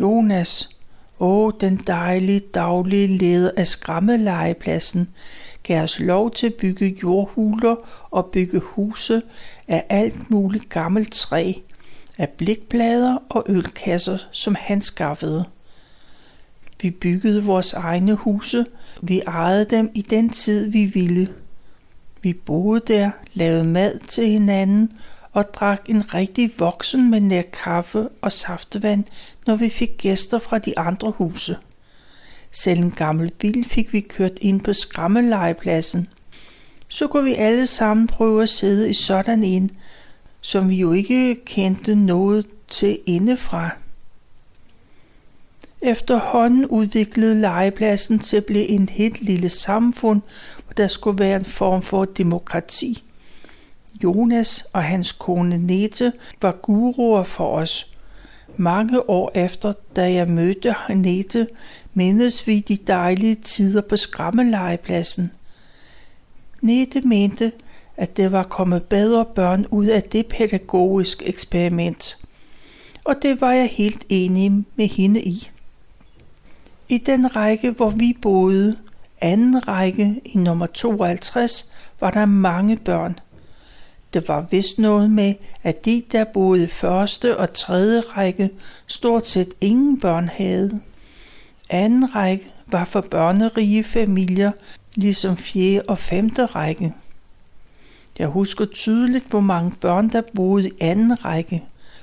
Jonas, 0.00 0.70
åh, 1.20 1.52
den 1.60 1.76
dejlige 1.76 2.40
daglige 2.40 3.06
leder 3.06 3.50
af 3.56 3.66
skrammelegepladsen, 3.66 5.08
gav 5.62 5.82
os 5.82 6.00
lov 6.00 6.30
til 6.30 6.46
at 6.46 6.54
bygge 6.54 6.96
jordhuler 7.02 7.76
og 8.10 8.26
bygge 8.26 8.58
huse 8.60 9.22
af 9.68 9.84
alt 9.88 10.30
muligt 10.30 10.68
gammelt 10.68 11.12
træ, 11.12 11.52
af 12.18 12.28
blikplader 12.28 13.18
og 13.28 13.44
ølkasser, 13.48 14.18
som 14.32 14.56
han 14.58 14.80
skaffede. 14.80 15.44
Vi 16.82 16.90
byggede 16.90 17.44
vores 17.44 17.72
egne 17.72 18.14
huse, 18.14 18.66
vi 19.02 19.20
ejede 19.26 19.64
dem 19.64 19.90
i 19.94 20.02
den 20.02 20.28
tid, 20.28 20.70
vi 20.70 20.84
ville. 20.84 21.28
Vi 22.22 22.32
boede 22.32 22.80
der, 22.86 23.10
lavede 23.34 23.64
mad 23.64 23.98
til 23.98 24.26
hinanden 24.26 24.90
og 25.32 25.54
drak 25.54 25.82
en 25.88 26.14
rigtig 26.14 26.50
voksen 26.58 27.10
med 27.10 27.20
nær 27.20 27.42
kaffe 27.42 28.08
og 28.20 28.32
saftevand, 28.32 29.04
når 29.46 29.56
vi 29.56 29.68
fik 29.68 29.98
gæster 29.98 30.38
fra 30.38 30.58
de 30.58 30.78
andre 30.78 31.10
huse. 31.10 31.56
Selv 32.52 32.80
en 32.80 32.90
gammel 32.90 33.30
bil 33.30 33.64
fik 33.64 33.92
vi 33.92 34.00
kørt 34.00 34.38
ind 34.40 34.60
på 34.60 34.72
skrammelegepladsen. 34.72 36.06
Så 36.88 37.06
kunne 37.06 37.24
vi 37.24 37.34
alle 37.34 37.66
sammen 37.66 38.06
prøve 38.06 38.42
at 38.42 38.48
sidde 38.48 38.90
i 38.90 38.94
sådan 38.94 39.42
en, 39.42 39.70
som 40.40 40.68
vi 40.68 40.76
jo 40.76 40.92
ikke 40.92 41.44
kendte 41.44 41.94
noget 41.94 42.46
til 42.68 42.98
indefra. 43.06 43.70
Efterhånden 45.82 46.66
udviklede 46.66 47.40
legepladsen 47.40 48.18
til 48.18 48.36
at 48.36 48.44
blive 48.44 48.68
en 48.68 48.88
helt 48.88 49.22
lille 49.22 49.48
samfund, 49.48 50.22
der 50.76 50.86
skulle 50.86 51.18
være 51.18 51.36
en 51.36 51.44
form 51.44 51.82
for 51.82 52.04
demokrati. 52.04 53.02
Jonas 54.02 54.66
og 54.72 54.84
hans 54.84 55.12
kone 55.12 55.58
Nete 55.58 56.12
var 56.42 56.52
guruer 56.52 57.22
for 57.22 57.58
os. 57.58 57.92
Mange 58.56 59.10
år 59.10 59.30
efter, 59.34 59.72
da 59.96 60.12
jeg 60.12 60.28
mødte 60.28 60.74
Nete, 60.94 61.48
mindes 61.94 62.46
vi 62.46 62.60
de 62.60 62.76
dejlige 62.76 63.34
tider 63.34 63.80
på 63.80 63.96
skrammelejepladsen. 63.96 65.30
Nete 66.60 67.00
mente, 67.00 67.52
at 67.96 68.16
det 68.16 68.32
var 68.32 68.42
kommet 68.42 68.82
bedre 68.82 69.24
børn 69.24 69.66
ud 69.70 69.86
af 69.86 70.02
det 70.02 70.26
pædagogiske 70.26 71.24
eksperiment. 71.24 72.18
Og 73.04 73.14
det 73.22 73.40
var 73.40 73.52
jeg 73.52 73.66
helt 73.66 74.06
enig 74.08 74.64
med 74.76 74.88
hende 74.88 75.22
i. 75.22 75.50
I 76.88 76.98
den 76.98 77.36
række, 77.36 77.70
hvor 77.70 77.90
vi 77.90 78.16
boede, 78.22 78.76
anden 79.20 79.68
række 79.68 80.20
i 80.24 80.38
nummer 80.38 80.66
52, 80.66 81.72
var 82.00 82.10
der 82.10 82.26
mange 82.26 82.76
børn. 82.76 83.18
Det 84.14 84.28
var 84.28 84.46
vist 84.50 84.78
noget 84.78 85.10
med, 85.10 85.34
at 85.62 85.84
de, 85.84 86.02
der 86.12 86.24
boede 86.24 86.64
i 86.64 86.66
første 86.66 87.36
og 87.36 87.54
tredje 87.54 88.00
række, 88.00 88.50
stort 88.86 89.26
set 89.26 89.54
ingen 89.60 90.00
børn 90.00 90.30
havde. 90.34 90.80
Anden 91.70 92.14
række 92.14 92.46
var 92.66 92.84
for 92.84 93.00
børnerige 93.00 93.84
familier, 93.84 94.52
ligesom 94.94 95.36
fjerde 95.36 95.82
og 95.88 95.98
femte 95.98 96.44
række. 96.44 96.94
Jeg 98.18 98.28
husker 98.28 98.64
tydeligt, 98.64 99.30
hvor 99.30 99.40
mange 99.40 99.72
børn, 99.80 100.10
der 100.10 100.22
boede 100.34 100.68
i 100.68 100.72
anden 100.80 101.24
række. 101.24 101.62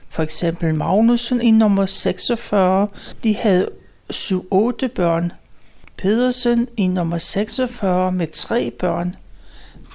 For 0.09 0.23
eksempel 0.23 0.75
Magnussen 0.75 1.41
i 1.41 1.51
nummer 1.51 1.85
46, 1.85 2.87
de 3.23 3.35
havde 3.35 3.69
7-8 4.13 4.87
børn. 4.95 5.31
Pedersen 5.97 6.67
i 6.77 6.87
nummer 6.87 7.17
46 7.17 8.11
med 8.11 8.27
tre 8.27 8.71
børn. 8.71 9.15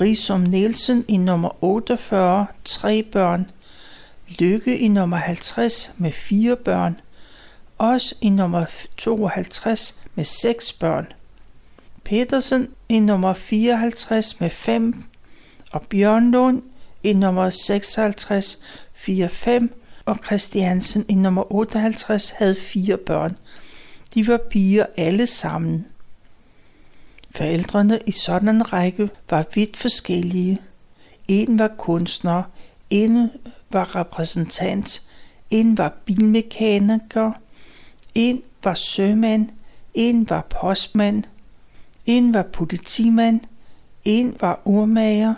Risum 0.00 0.40
Nielsen 0.40 1.05
i 1.09 1.17
nummer 1.17 1.64
48, 1.64 2.47
tre 2.64 3.02
børn. 3.02 3.50
Lykke 4.28 4.78
i 4.78 4.88
nummer 4.88 5.17
50 5.17 5.90
med 5.97 6.12
fire 6.12 6.57
børn. 6.57 7.00
Os 7.78 8.14
i 8.21 8.28
nummer 8.28 8.64
52 8.97 10.00
med 10.14 10.25
6 10.25 10.73
børn. 10.73 11.07
Petersen 12.05 12.69
i 12.88 13.00
nummer 13.00 13.33
54 13.33 14.40
med 14.40 14.50
5 14.50 14.95
og 15.73 15.83
Bjørnlund 15.83 16.62
i 17.02 17.12
nummer 17.12 17.50
56 17.50 18.59
4-5 18.95 19.69
og 20.05 20.17
Christiansen 20.25 21.07
i 21.09 21.14
nummer 21.14 21.52
58 21.52 22.31
havde 22.31 22.55
fire 22.55 22.97
børn. 22.97 23.37
De 24.15 24.27
var 24.27 24.41
piger 24.50 24.87
alle 24.97 25.27
sammen. 25.27 25.87
Forældrene 27.31 28.00
i 28.07 28.11
sådan 28.11 28.49
en 28.49 28.73
række 28.73 29.11
var 29.31 29.45
vidt 29.55 29.77
forskellige. 29.77 30.59
En 31.29 31.59
var 31.59 31.69
kunstner, 31.69 32.43
en 32.91 33.31
var 33.71 33.97
repræsentant, 33.97 35.03
en 35.50 35.79
var 35.79 35.95
bilmekaniker, 36.05 37.33
en 38.15 38.43
var 38.65 38.75
sømand, 38.75 39.49
en 39.95 40.31
var 40.31 40.47
postmand, 40.61 41.25
en 42.07 42.35
var 42.35 42.43
politimand, 42.43 43.41
en 44.05 44.37
var 44.41 44.61
urmager, 44.65 45.35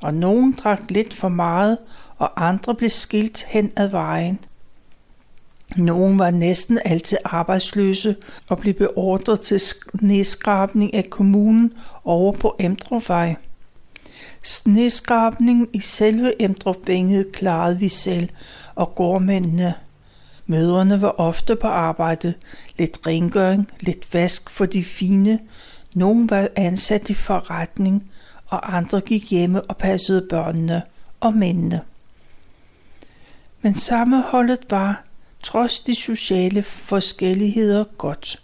og 0.00 0.14
nogen 0.14 0.52
drak 0.52 0.90
lidt 0.90 1.14
for 1.14 1.28
meget, 1.28 1.78
og 2.18 2.48
andre 2.48 2.74
blev 2.74 2.90
skilt 2.90 3.42
hen 3.42 3.72
ad 3.76 3.88
vejen. 3.88 4.38
Nogen 5.76 6.18
var 6.18 6.30
næsten 6.30 6.78
altid 6.84 7.18
arbejdsløse 7.24 8.16
og 8.48 8.58
blev 8.58 8.74
beordret 8.74 9.40
til 9.40 9.60
sneskrabning 9.60 10.94
af 10.94 11.10
kommunen 11.10 11.72
over 12.04 12.32
på 12.32 12.56
Emdrupvej. 12.58 13.36
Sneskrabningen 14.42 15.68
i 15.72 15.80
selve 15.80 16.42
Emdrupvænget 16.42 17.32
klarede 17.32 17.78
vi 17.78 17.88
selv 17.88 18.28
og 18.74 18.94
gårdmændene. 18.94 19.74
Mødrene 20.46 21.02
var 21.02 21.20
ofte 21.20 21.56
på 21.56 21.66
arbejde, 21.66 22.34
lidt 22.78 22.98
rengøring, 23.06 23.68
lidt 23.80 24.14
vask 24.14 24.50
for 24.50 24.66
de 24.66 24.84
fine. 24.84 25.38
Nogen 25.94 26.30
var 26.30 26.48
ansat 26.56 27.10
i 27.10 27.14
forretning, 27.14 28.10
og 28.46 28.76
andre 28.76 29.00
gik 29.00 29.30
hjemme 29.30 29.62
og 29.62 29.76
passede 29.76 30.26
børnene 30.30 30.82
og 31.20 31.34
mændene. 31.34 31.80
Men 33.62 33.74
sammenholdet 33.74 34.60
var, 34.70 35.04
trods 35.42 35.80
de 35.80 35.94
sociale 35.94 36.62
forskelligheder, 36.62 37.84
godt. 37.84 38.42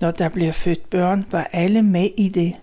Når 0.00 0.10
der 0.10 0.28
bliver 0.28 0.52
født 0.52 0.90
børn, 0.90 1.26
var 1.30 1.48
alle 1.52 1.82
med 1.82 2.10
i 2.16 2.28
det. 2.28 2.54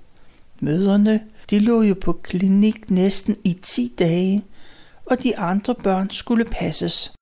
Møderne, 0.61 1.21
de 1.49 1.59
lå 1.59 1.81
jo 1.81 1.95
på 2.01 2.13
klinik 2.13 2.91
næsten 2.91 3.37
i 3.43 3.53
10 3.53 3.93
dage, 3.99 4.43
og 5.05 5.23
de 5.23 5.37
andre 5.37 5.75
børn 5.75 6.09
skulle 6.09 6.45
passes. 6.45 7.13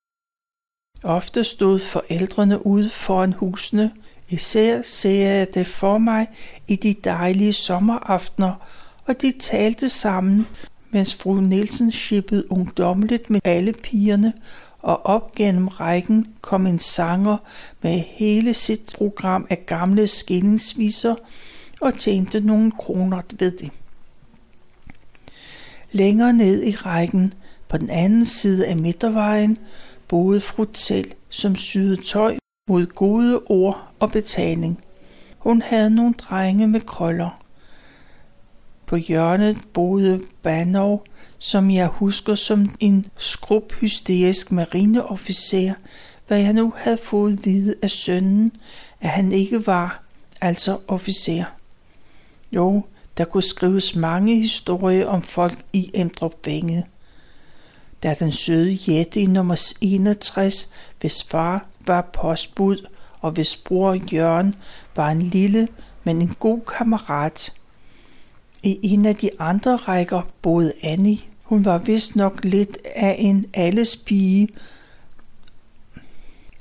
Ofte 1.03 1.43
stod 1.43 1.79
forældrene 1.79 2.65
ude 2.65 2.89
foran 2.89 3.33
husene. 3.33 3.91
Især 4.29 4.81
ser 4.81 5.27
jeg 5.27 5.53
det 5.53 5.67
for 5.67 5.97
mig 5.97 6.27
i 6.67 6.75
de 6.75 6.95
dejlige 7.03 7.53
sommeraftener, 7.53 8.53
og 9.05 9.21
de 9.21 9.33
talte 9.39 9.89
sammen, 9.89 10.47
mens 10.91 11.15
fru 11.15 11.35
Nielsen 11.35 11.91
shippede 11.91 12.51
ungdomligt 12.51 13.29
med 13.29 13.41
alle 13.43 13.73
pigerne, 13.73 14.33
og 14.85 15.05
op 15.05 15.31
gennem 15.35 15.67
rækken 15.67 16.27
kom 16.41 16.67
en 16.67 16.79
sanger 16.79 17.37
med 17.81 17.99
hele 17.99 18.53
sit 18.53 18.93
program 18.97 19.47
af 19.49 19.65
gamle 19.65 20.07
skillingsviser 20.07 21.15
og 21.81 21.99
tjente 21.99 22.39
nogle 22.39 22.71
kroner 22.71 23.21
ved 23.39 23.51
det. 23.51 23.71
Længere 25.91 26.33
ned 26.33 26.63
i 26.63 26.71
rækken, 26.71 27.33
på 27.67 27.77
den 27.77 27.89
anden 27.89 28.25
side 28.25 28.67
af 28.67 28.75
midtervejen, 28.75 29.57
boede 30.07 30.41
fru 30.41 30.65
Tell, 30.73 31.13
som 31.29 31.55
syede 31.55 32.03
tøj 32.03 32.37
mod 32.69 32.85
gode 32.85 33.41
ord 33.45 33.87
og 33.99 34.11
betaling. 34.11 34.81
Hun 35.37 35.61
havde 35.61 35.89
nogle 35.89 36.13
drenge 36.13 36.67
med 36.67 36.81
krøller. 36.81 37.41
På 38.85 38.95
hjørnet 38.95 39.57
boede 39.73 40.21
Banov, 40.43 41.03
som 41.39 41.71
jeg 41.71 41.87
husker 41.87 42.35
som 42.35 42.75
en 42.79 43.05
skrubhysterisk 43.17 44.51
marineofficer, 44.51 45.73
hvad 46.27 46.39
jeg 46.39 46.53
nu 46.53 46.73
havde 46.77 46.97
fået 46.97 47.45
vide 47.45 47.75
af 47.81 47.89
sønnen, 47.89 48.51
at 49.01 49.09
han 49.09 49.31
ikke 49.31 49.67
var, 49.67 50.03
altså 50.41 50.77
officer. 50.87 51.45
Jo, 52.51 52.83
der 53.17 53.25
kunne 53.25 53.43
skrives 53.43 53.95
mange 53.95 54.35
historier 54.41 55.07
om 55.07 55.21
folk 55.21 55.57
i 55.73 55.91
Emdrup 55.93 56.45
Vænge. 56.45 56.85
Der 58.03 58.13
den 58.13 58.31
søde 58.31 58.79
Jette 58.87 59.21
i 59.21 59.25
nummer 59.25 59.73
61, 59.81 60.73
hvis 60.99 61.23
far 61.23 61.65
var 61.87 62.01
postbud, 62.01 62.87
og 63.21 63.31
hvis 63.31 63.57
bror 63.57 64.13
Jørgen 64.13 64.55
var 64.95 65.09
en 65.09 65.21
lille, 65.21 65.67
men 66.03 66.21
en 66.21 66.35
god 66.39 66.59
kammerat. 66.77 67.53
I 68.65 68.79
en 68.81 69.05
af 69.05 69.15
de 69.15 69.29
andre 69.39 69.75
rækker 69.75 70.21
boede 70.41 70.73
Annie. 70.83 71.17
Hun 71.43 71.65
var 71.65 71.77
vist 71.77 72.15
nok 72.15 72.43
lidt 72.43 72.77
af 72.95 73.15
en 73.19 73.45
alles 73.53 73.97
pige. 73.97 74.47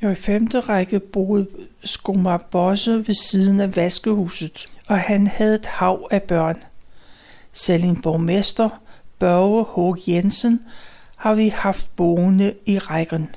Og 0.03 0.13
i 0.13 0.15
femte 0.15 0.61
række 0.61 1.01
boede 1.01 1.47
Skomar 1.85 2.37
Bosse 2.37 3.07
ved 3.07 3.15
siden 3.15 3.61
af 3.61 3.77
vaskehuset, 3.77 4.67
og 4.87 4.99
han 4.99 5.27
havde 5.27 5.55
et 5.55 5.67
hav 5.67 6.09
af 6.11 6.23
børn. 6.23 6.57
Selv 7.53 7.85
en 7.85 8.03
borgmester, 8.03 8.69
Børge 9.19 9.65
H. 9.95 10.09
Jensen, 10.09 10.61
har 11.17 11.35
vi 11.35 11.49
haft 11.49 11.97
boende 11.97 12.55
i 12.67 12.79
rækken. 12.79 13.29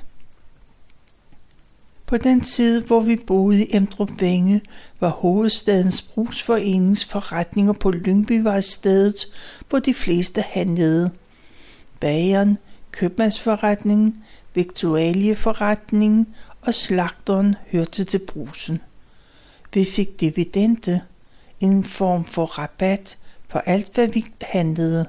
På 2.08 2.16
den 2.16 2.40
tid, 2.40 2.82
hvor 2.82 3.00
vi 3.00 3.16
boede 3.16 3.64
i 3.64 3.76
Emdrup 3.76 4.10
Vænge, 4.20 4.60
var 5.00 5.08
hovedstadens 5.08 6.02
brugsforeningsforretninger 6.02 7.72
på 7.72 7.90
Lyngbyvej 7.90 8.60
stedet, 8.60 9.26
hvor 9.68 9.78
de 9.78 9.94
fleste 9.94 10.42
handlede. 10.42 11.10
Bageren, 12.00 12.58
købmandsforretningen, 12.92 14.24
viktualieforretningen 14.54 16.26
og 16.60 16.74
slagteren 16.74 17.56
hørte 17.70 18.04
til 18.04 18.18
brusen. 18.18 18.80
Vi 19.74 19.84
fik 19.84 20.20
dividende, 20.20 21.00
en 21.60 21.84
form 21.84 22.24
for 22.24 22.44
rabat 22.44 23.18
for 23.48 23.58
alt, 23.58 23.94
hvad 23.94 24.08
vi 24.08 24.24
handlede. 24.40 25.06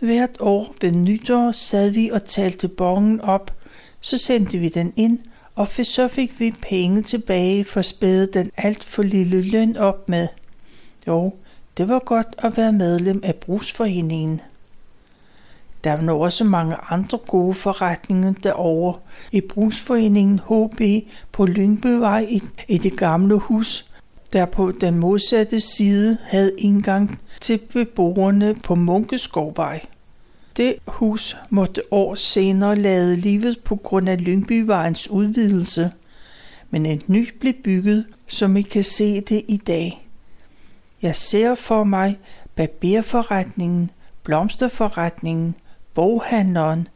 Hvert 0.00 0.36
år 0.40 0.74
ved 0.80 0.92
nytår 0.92 1.52
sad 1.52 1.90
vi 1.90 2.10
og 2.10 2.24
talte 2.24 2.68
bongen 2.68 3.20
op, 3.20 3.54
så 4.00 4.18
sendte 4.18 4.58
vi 4.58 4.68
den 4.68 4.92
ind, 4.96 5.18
og 5.54 5.68
så 5.68 6.08
fik 6.08 6.40
vi 6.40 6.54
penge 6.62 7.02
tilbage 7.02 7.64
for 7.64 7.80
at 7.80 7.86
spæde 7.86 8.26
den 8.26 8.50
alt 8.56 8.84
for 8.84 9.02
lille 9.02 9.42
løn 9.42 9.76
op 9.76 10.08
med. 10.08 10.28
Jo, 11.06 11.32
det 11.76 11.88
var 11.88 11.98
godt 11.98 12.26
at 12.38 12.56
være 12.56 12.72
medlem 12.72 13.20
af 13.24 13.34
brugsforeningen. 13.34 14.40
Der 15.84 15.92
var 15.92 16.00
nu 16.00 16.24
også 16.24 16.44
mange 16.44 16.76
andre 16.90 17.18
gode 17.18 17.54
forretninger 17.54 18.32
derovre. 18.32 19.00
I 19.32 19.40
brugsforeningen 19.40 20.38
HB 20.38 20.80
på 21.32 21.46
Lyngbyvej 21.46 22.26
i, 22.30 22.42
i 22.68 22.78
det 22.78 22.98
gamle 22.98 23.38
hus, 23.38 23.86
der 24.32 24.44
på 24.44 24.72
den 24.80 24.98
modsatte 24.98 25.60
side 25.60 26.18
havde 26.22 26.52
indgang 26.58 27.20
til 27.40 27.58
beboerne 27.58 28.54
på 28.54 28.74
Munkeskovvej. 28.74 29.80
Det 30.56 30.76
hus 30.86 31.36
måtte 31.50 31.92
år 31.92 32.14
senere 32.14 32.76
lade 32.76 33.16
livet 33.16 33.58
på 33.64 33.76
grund 33.76 34.08
af 34.08 34.24
Lyngbyvejens 34.24 35.10
udvidelse, 35.10 35.92
men 36.70 36.86
et 36.86 37.08
nyt 37.08 37.34
blev 37.40 37.54
bygget, 37.64 38.06
som 38.26 38.56
I 38.56 38.62
kan 38.62 38.84
se 38.84 39.20
det 39.20 39.44
i 39.48 39.56
dag. 39.56 40.06
Jeg 41.02 41.16
ser 41.16 41.54
for 41.54 41.84
mig 41.84 42.18
barberforretningen, 42.56 43.90
blomsterforretningen, 44.22 45.54
boghandleren, 45.94 46.88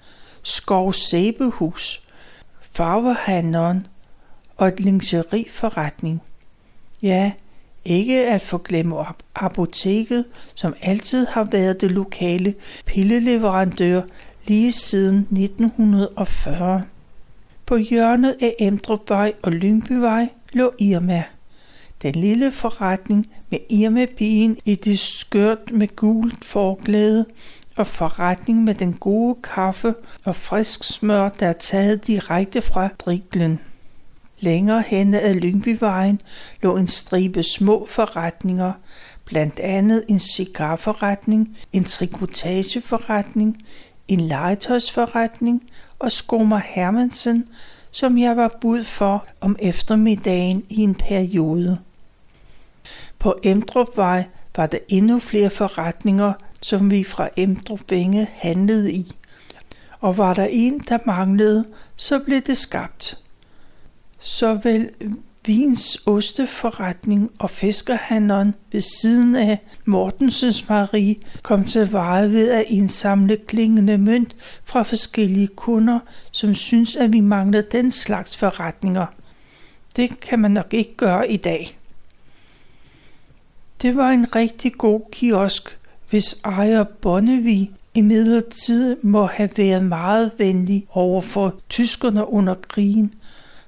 Skov 0.43 0.93
Sæbehus, 0.93 2.03
farvehandleren 2.61 3.87
og 4.57 4.69
et 4.69 4.81
lingeriforretning. 4.81 6.23
Ja, 7.03 7.33
ikke 7.85 8.27
at 8.27 8.42
forglemme 8.42 8.97
apoteket, 9.35 10.25
som 10.55 10.75
altid 10.81 11.27
har 11.27 11.44
været 11.44 11.81
det 11.81 11.90
lokale 11.90 12.55
pilleleverandør 12.87 14.03
lige 14.47 14.73
siden 14.73 15.18
1940. 15.18 16.83
På 17.66 17.77
hjørnet 17.77 18.37
af 18.40 18.55
Emdrupvej 18.59 19.33
og 19.42 19.53
Lyngbyvej 19.53 20.29
lå 20.53 20.73
Irma. 20.79 21.25
Den 22.03 22.14
lille 22.14 22.53
forretning 22.53 23.27
med 23.51 23.59
Irma-pigen 23.68 24.59
i 24.64 24.75
det 24.75 24.99
skørt 24.99 25.73
med 25.73 25.97
gult 25.97 26.44
forklæde 26.44 27.27
og 27.77 27.87
forretning 27.87 28.64
med 28.64 28.75
den 28.75 28.92
gode 28.92 29.37
kaffe 29.42 29.94
og 30.25 30.37
frisk 30.37 30.85
smør, 30.85 31.29
der 31.29 31.47
er 31.47 31.53
taget 31.53 32.07
direkte 32.07 32.62
fra 32.62 32.88
driklen. 32.99 33.61
Længere 34.40 34.85
henne 34.87 35.20
ad 35.20 35.35
Lyngbyvejen 35.35 36.20
lå 36.62 36.77
en 36.77 36.88
stribe 36.88 37.42
små 37.42 37.87
forretninger, 37.87 38.73
blandt 39.25 39.61
andet 39.61 40.05
en 40.09 40.18
cigarforretning, 40.18 41.57
en 41.73 41.85
trikotageforretning, 41.85 43.64
en 44.09 44.20
legetøjsforretning 44.20 45.62
og 45.99 46.12
Skomer 46.12 46.61
Hermansen, 46.64 47.49
som 47.90 48.18
jeg 48.18 48.37
var 48.37 48.59
bud 48.61 48.85
for 48.85 49.27
om 49.40 49.57
eftermiddagen 49.59 50.64
i 50.70 50.81
en 50.81 50.94
periode. 50.94 51.79
På 53.18 53.38
Emdrupvej 53.42 54.25
var 54.57 54.66
der 54.66 54.79
endnu 54.88 55.18
flere 55.18 55.51
forretninger, 55.51 56.33
som 56.61 56.90
vi 56.90 57.05
fra 57.05 57.29
Emdrup 57.37 57.81
handlede 58.33 58.92
i. 58.92 59.12
Og 60.01 60.18
var 60.18 60.35
der 60.35 60.47
en, 60.51 60.79
der 60.79 60.99
manglede, 61.07 61.64
så 61.97 62.18
blev 62.18 62.40
det 62.40 62.57
skabt. 62.57 63.24
Såvel 64.27 64.91
Vins 65.47 66.03
osteforretning 66.07 67.31
og 67.39 67.51
fiskerhandleren 67.51 68.55
ved 68.73 68.81
siden 68.81 69.37
af 69.37 69.59
Mortensens 69.85 70.69
Marie 70.69 71.17
kom 71.43 71.65
til 71.65 71.91
vare 71.91 72.31
ved 72.31 72.51
at 72.51 72.65
indsamle 72.69 73.37
klingende 73.37 73.99
mønt 73.99 74.37
fra 74.65 74.83
forskellige 74.83 75.47
kunder, 75.47 75.99
som 76.31 76.55
synes, 76.55 76.97
at 76.97 77.13
vi 77.13 77.21
mangler 77.21 77.61
den 77.61 77.91
slags 77.91 78.37
forretninger. 78.37 79.07
Det 79.97 80.21
kan 80.21 80.41
man 80.41 80.51
nok 80.51 80.75
ikke 80.75 80.95
gøre 80.97 81.31
i 81.31 81.37
dag. 81.37 81.79
Det 83.83 83.97
var 83.97 84.11
en 84.11 84.37
rigtig 84.37 84.73
god 84.73 85.01
kiosk, 85.13 85.79
hvis 86.11 86.41
ejer 86.45 86.85
Bonnevi 86.85 87.71
i 87.95 88.01
midlertid 88.01 88.97
må 89.03 89.27
have 89.27 89.51
været 89.57 89.85
meget 89.85 90.33
venlig 90.39 90.87
over 90.91 91.21
for 91.21 91.55
tyskerne 91.69 92.29
under 92.29 92.55
krigen, 92.55 93.15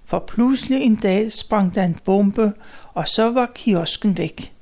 for 0.07 0.19
pludselig 0.19 0.83
en 0.83 0.95
dag 0.95 1.33
sprang 1.33 1.75
der 1.75 1.83
en 1.83 1.97
bombe, 2.05 2.53
og 2.95 3.09
så 3.09 3.31
var 3.31 3.53
kiosken 3.55 4.19
væk. 4.19 4.53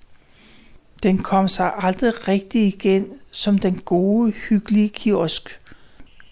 Den 1.02 1.18
kom 1.18 1.48
sig 1.48 1.72
aldrig 1.78 2.28
rigtig 2.28 2.66
igen 2.66 3.06
som 3.30 3.58
den 3.58 3.78
gode, 3.78 4.32
hyggelige 4.32 4.88
kiosk. 4.88 5.60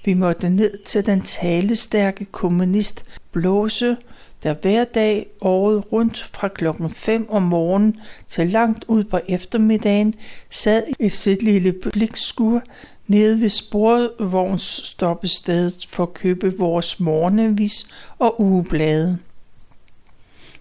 Vi 0.05 0.15
måtte 0.15 0.49
ned 0.49 0.79
til 0.85 1.07
den 1.07 1.23
talestærke 1.23 2.25
kommunist 2.25 3.07
Blåse, 3.33 3.97
der 4.43 4.55
hver 4.55 4.85
dag 4.85 5.27
året 5.41 5.93
rundt 5.93 6.31
fra 6.33 6.49
klokken 6.49 6.91
5 6.91 7.31
om 7.31 7.43
morgenen 7.43 8.01
til 8.29 8.49
langt 8.49 8.85
ud 8.89 9.05
på 9.05 9.21
eftermiddagen 9.29 10.15
sad 10.51 10.83
i 10.99 11.09
sit 11.09 11.43
lille 11.43 11.73
blikskur 11.73 12.63
nede 13.07 13.41
ved 13.41 13.49
sporvognsstoppestedet 13.49 15.87
for 15.89 16.03
at 16.03 16.15
købe 16.15 16.59
vores 16.59 17.01
morgenavis 17.01 17.87
og 18.19 18.41
ugeblade. 18.41 19.19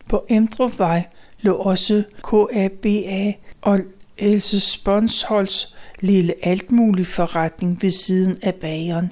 På 0.09 0.25
Emdrupvej 0.29 1.07
lå 1.41 1.55
også 1.55 2.03
KABA 2.29 3.33
og 3.61 3.79
Else 4.17 4.59
Sponsholds 4.59 5.75
lille 5.99 6.33
altmulig 6.41 7.07
forretning 7.07 7.81
ved 7.81 7.91
siden 7.91 8.37
af 8.41 8.55
bageren. 8.55 9.11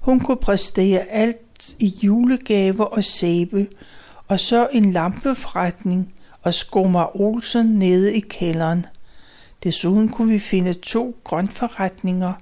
Hun 0.00 0.20
kunne 0.20 0.36
præstere 0.36 1.00
alt 1.00 1.74
i 1.78 1.94
julegaver 2.02 2.84
og 2.84 3.04
sæbe, 3.04 3.66
og 4.28 4.40
så 4.40 4.68
en 4.72 4.92
lampeforretning 4.92 6.14
og 6.42 6.54
skummer 6.54 7.20
Olsen 7.20 7.66
nede 7.66 8.14
i 8.14 8.20
kælderen. 8.20 8.86
Desuden 9.64 10.08
kunne 10.08 10.32
vi 10.32 10.38
finde 10.38 10.72
to 10.72 11.16
grøntforretninger, 11.24 12.32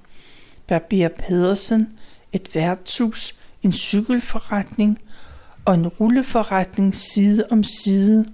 Barbier 0.67 1.09
Pedersen, 1.09 1.99
et 2.33 2.55
værtshus, 2.55 3.35
en 3.63 3.71
cykelforretning 3.71 4.99
og 5.65 5.73
en 5.73 5.87
rulleforretning 5.87 6.95
side 6.95 7.45
om 7.51 7.63
side. 7.63 8.25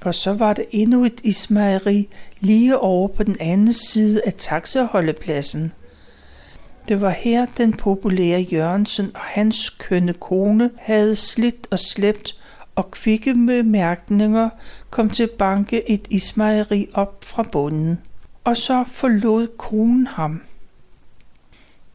Og 0.00 0.14
så 0.14 0.32
var 0.32 0.52
der 0.52 0.62
endnu 0.70 1.04
et 1.04 1.20
ismejeri 1.24 2.08
lige 2.40 2.78
over 2.78 3.08
på 3.08 3.22
den 3.22 3.36
anden 3.40 3.72
side 3.72 4.22
af 4.26 4.32
taxaholdepladsen. 4.34 5.72
Det 6.88 7.00
var 7.00 7.10
her 7.10 7.46
den 7.56 7.72
populære 7.72 8.40
Jørgensen 8.40 9.10
og 9.14 9.20
hans 9.20 9.70
kønne 9.70 10.12
kone 10.12 10.70
havde 10.78 11.16
slidt 11.16 11.66
og 11.70 11.78
slæbt 11.78 12.36
og 12.74 12.90
kvikke 12.90 13.34
bemærkninger 13.34 14.48
kom 14.90 15.10
til 15.10 15.28
banke 15.38 15.90
et 15.90 16.06
ismejeri 16.10 16.88
op 16.94 17.24
fra 17.24 17.42
bunden. 17.52 17.98
Og 18.50 18.56
så 18.56 18.84
forlod 18.86 19.46
konen 19.46 20.06
ham. 20.06 20.42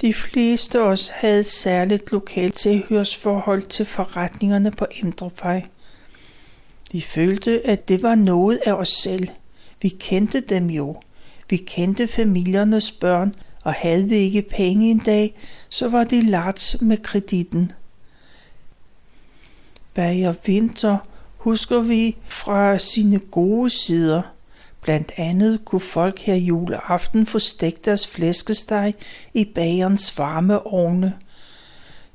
De 0.02 0.14
fleste 0.14 0.80
af 0.80 0.84
os 0.84 1.10
havde 1.10 1.40
et 1.40 1.46
særligt 1.46 2.12
lokalt 2.12 2.54
tilhørsforhold 2.54 3.62
til 3.62 3.86
forretningerne 3.86 4.72
på 4.72 4.86
Emdrupvej. 5.04 5.66
Vi 6.92 7.02
følte, 7.02 7.68
at 7.68 7.88
det 7.88 8.04
var 8.04 8.16
noget 8.16 8.60
af 8.66 8.74
os 8.74 8.90
selv. 8.90 9.28
Vi 9.82 9.90
kendte 9.90 10.40
dem 10.40 10.70
jo. 10.70 11.02
Vi 11.50 11.58
kendte 11.58 12.08
familiernes 12.08 12.92
børn, 12.92 13.36
og 13.64 13.74
havde 13.74 14.10
vi 14.10 14.16
ikke 14.16 14.42
penge 14.42 14.92
en 14.92 15.00
dag, 15.00 15.36
så 15.70 15.90
var 15.90 16.04
det 16.04 16.24
lart 16.24 16.76
med 16.82 16.98
kreditten. 16.98 17.72
Bager 19.94 20.34
Vinter 20.46 20.98
husker 21.38 21.80
vi 21.80 22.18
fra 22.30 22.78
sine 22.78 23.20
gode 23.20 23.70
sider. 23.70 24.35
Blandt 24.86 25.12
andet 25.18 25.66
kunne 25.66 25.82
folk 25.82 26.20
her 26.20 26.36
juleaften 26.36 27.26
få 27.26 27.40
stegt 27.40 27.86
deres 27.86 28.08
flæskesteg 28.08 28.94
i 29.34 29.46
bagerens 29.46 30.18
varme 30.18 30.68
ovne. 30.68 31.14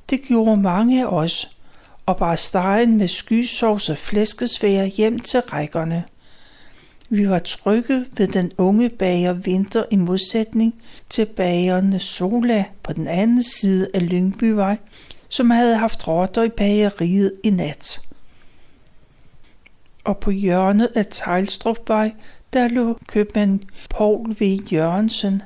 Det 0.09 0.21
gjorde 0.21 0.61
mange 0.61 1.01
af 1.01 1.05
os, 1.05 1.57
og 2.05 2.17
bar 2.17 2.35
stegen 2.35 2.97
med 2.97 3.07
skysovs 3.07 3.89
og 3.89 3.97
flæskesvær 3.97 4.85
hjem 4.85 5.19
til 5.19 5.39
rækkerne. 5.39 6.03
Vi 7.09 7.29
var 7.29 7.39
trygge 7.39 8.05
ved 8.17 8.27
den 8.27 8.51
unge 8.57 8.89
bager 8.89 9.33
Vinter 9.33 9.83
i 9.91 9.95
modsætning 9.95 10.75
til 11.09 11.25
bagerne 11.25 11.99
Sola 11.99 12.65
på 12.83 12.93
den 12.93 13.07
anden 13.07 13.43
side 13.43 13.87
af 13.93 14.09
Lyngbyvej, 14.09 14.77
som 15.29 15.49
havde 15.49 15.77
haft 15.77 16.07
rotter 16.07 16.43
i 16.43 16.49
bageriet 16.49 17.33
i 17.43 17.49
nat. 17.49 18.01
Og 20.03 20.17
på 20.17 20.31
hjørnet 20.31 20.89
af 20.95 21.05
Tejlstrupvej, 21.11 22.11
der 22.53 22.67
lå 22.67 22.99
købmand 23.07 23.59
Paul 23.89 24.35
V. 24.39 24.59
Jørgensen. 24.71 25.41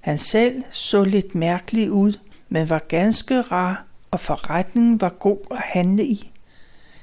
Han 0.00 0.18
selv 0.18 0.62
så 0.70 1.04
lidt 1.04 1.34
mærkelig 1.34 1.90
ud, 1.90 2.12
men 2.48 2.70
var 2.70 2.82
ganske 2.88 3.40
rar, 3.40 3.84
og 4.10 4.20
forretningen 4.20 5.00
var 5.00 5.08
god 5.08 5.38
at 5.50 5.58
handle 5.58 6.04
i. 6.04 6.30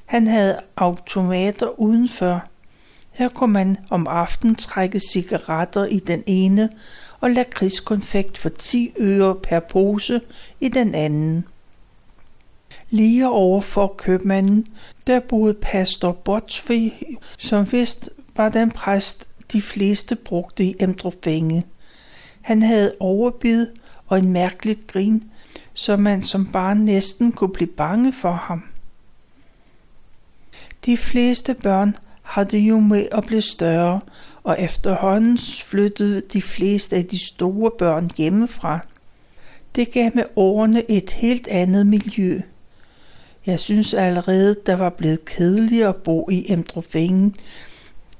Han 0.05 0.27
havde 0.27 0.59
automater 0.77 1.79
udenfor, 1.79 2.43
her 3.11 3.29
kunne 3.29 3.53
man 3.53 3.77
om 3.89 4.07
aftenen 4.07 4.55
trække 4.55 4.99
cigaretter 4.99 5.85
i 5.85 5.99
den 5.99 6.23
ene 6.25 6.69
og 7.19 7.31
lakridskonfekt 7.31 8.37
for 8.37 8.49
10 8.49 8.93
øre 8.99 9.35
per 9.35 9.59
pose 9.59 10.21
i 10.59 10.67
den 10.67 10.95
anden. 10.95 11.45
Lige 12.89 13.29
over 13.29 13.61
for 13.61 13.95
købmanden, 13.97 14.67
der 15.07 15.19
boede 15.19 15.53
pastor 15.53 16.11
Botsvi, 16.11 16.93
som 17.37 17.71
vist 17.71 18.09
var 18.37 18.49
den 18.49 18.71
præst, 18.71 19.27
de 19.51 19.61
fleste 19.61 20.15
brugte 20.15 20.63
i 20.63 20.75
Emdrup 20.79 21.25
Vænge. 21.25 21.63
Han 22.41 22.63
havde 22.63 22.95
overbid 22.99 23.67
og 24.07 24.19
en 24.19 24.29
mærkeligt 24.31 24.87
grin, 24.87 25.23
så 25.73 25.97
man 25.97 26.23
som 26.23 26.51
barn 26.51 26.77
næsten 26.77 27.31
kunne 27.31 27.53
blive 27.53 27.69
bange 27.69 28.13
for 28.13 28.31
ham. 28.31 28.63
De 30.85 30.97
fleste 30.97 31.53
børn 31.53 31.95
har 32.21 32.43
det 32.43 32.57
jo 32.59 32.79
med 32.79 33.05
at 33.11 33.23
blive 33.23 33.41
større, 33.41 34.01
og 34.43 34.55
efterhånden 34.59 35.37
flyttede 35.63 36.21
de 36.21 36.41
fleste 36.41 36.95
af 36.95 37.05
de 37.05 37.27
store 37.27 37.71
børn 37.79 38.09
hjemmefra. 38.17 38.79
Det 39.75 39.91
gav 39.91 40.11
med 40.13 40.23
årene 40.35 40.91
et 40.91 41.11
helt 41.11 41.47
andet 41.47 41.87
miljø. 41.87 42.41
Jeg 43.45 43.59
synes 43.59 43.93
allerede, 43.93 44.55
der 44.65 44.75
var 44.75 44.89
blevet 44.89 45.25
kedeligt 45.25 45.85
at 45.85 45.95
bo 45.95 46.29
i 46.29 46.51
Emdrup 46.51 46.85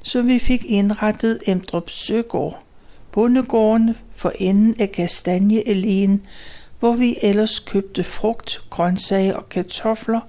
så 0.05 0.21
vi 0.21 0.39
fik 0.39 0.65
indrettet 0.65 1.39
Emdrup 1.47 1.89
Søgård, 1.89 2.63
bondegården 3.11 3.95
for 4.15 4.33
enden 4.39 4.75
af 4.79 4.91
Kastanjealléen, 4.97 6.27
hvor 6.79 6.95
vi 6.95 7.17
ellers 7.21 7.59
købte 7.59 8.03
frugt, 8.03 8.61
grøntsager 8.69 9.33
og 9.33 9.49
kartofler. 9.49 10.19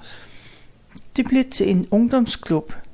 Det 1.17 1.25
blev 1.25 1.45
til 1.45 1.71
en 1.71 1.87
ungdomsklub– 1.91 2.73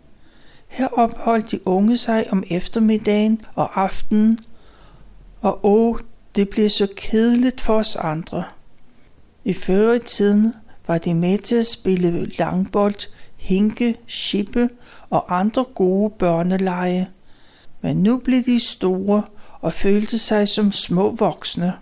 her 0.73 0.87
opholdt 0.87 1.51
de 1.51 1.67
unge 1.67 1.97
sig 1.97 2.27
om 2.33 2.45
eftermiddagen 2.51 3.41
og 3.55 3.81
aftenen, 3.81 4.39
og 5.41 5.61
åh, 5.63 5.97
det 6.37 6.49
blev 6.49 6.69
så 6.69 6.89
kedeligt 6.97 7.61
for 7.61 7.79
os 7.79 7.97
andre. 7.97 8.45
I 9.45 9.53
førre 9.53 9.99
tiden 9.99 10.55
var 10.87 10.99
de 10.99 11.15
med 11.15 11.39
til 11.39 11.57
at 11.57 11.67
spille 11.67 12.27
langbold, 12.39 13.09
hinke, 13.43 13.95
shippe 14.07 14.71
og 15.11 15.39
andre 15.39 15.65
gode 15.75 16.11
børneleje. 16.11 17.09
Men 17.81 17.97
nu 17.97 18.17
blev 18.17 18.43
de 18.43 18.61
store 18.61 19.23
og 19.61 19.73
følte 19.73 20.19
sig 20.19 20.49
som 20.49 20.73
små 20.73 21.11
voksne. 21.11 21.73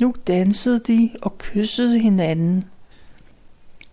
Nu 0.00 0.14
dansede 0.26 0.80
de 0.80 1.10
og 1.22 1.38
kyssede 1.38 1.98
hinanden 1.98 2.64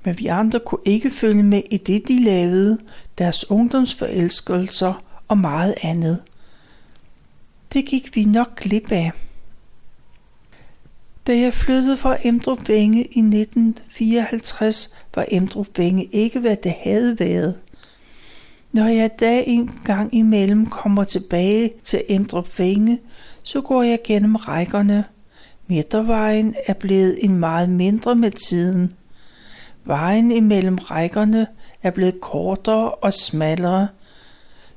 men 0.03 0.19
vi 0.19 0.27
andre 0.27 0.59
kunne 0.59 0.81
ikke 0.85 1.09
følge 1.09 1.43
med 1.43 1.61
i 1.71 1.77
det, 1.77 2.07
de 2.07 2.23
lavede, 2.23 2.77
deres 3.17 3.51
ungdomsforelskelser 3.51 4.93
og 5.27 5.37
meget 5.37 5.75
andet. 5.81 6.21
Det 7.73 7.85
gik 7.85 8.15
vi 8.15 8.23
nok 8.23 8.59
glip 8.59 8.91
af. 8.91 9.11
Da 11.27 11.37
jeg 11.37 11.53
flyttede 11.53 11.97
fra 11.97 12.17
Emdrup 12.23 12.69
Vænge 12.69 12.99
i 12.99 13.19
1954, 13.19 14.95
var 15.15 15.25
Emdrup 15.27 15.67
Vænge 15.77 16.05
ikke, 16.05 16.39
hvad 16.39 16.55
det 16.63 16.75
havde 16.83 17.19
været. 17.19 17.55
Når 18.71 18.87
jeg 18.87 19.19
da 19.19 19.43
en 19.47 19.79
gang 19.85 20.15
imellem 20.15 20.65
kommer 20.65 21.03
tilbage 21.03 21.71
til 21.83 22.03
Emdrup 22.09 22.59
Vænge, 22.59 22.99
så 23.43 23.61
går 23.61 23.83
jeg 23.83 23.99
gennem 24.03 24.35
rækkerne. 24.35 25.05
Midtervejen 25.67 26.55
er 26.65 26.73
blevet 26.73 27.17
en 27.25 27.37
meget 27.37 27.69
mindre 27.69 28.15
med 28.15 28.31
tiden. 28.31 28.93
Vejen 29.85 30.31
imellem 30.31 30.75
rækkerne 30.75 31.47
er 31.83 31.91
blevet 31.91 32.21
kortere 32.21 32.91
og 32.91 33.13
smallere. 33.13 33.87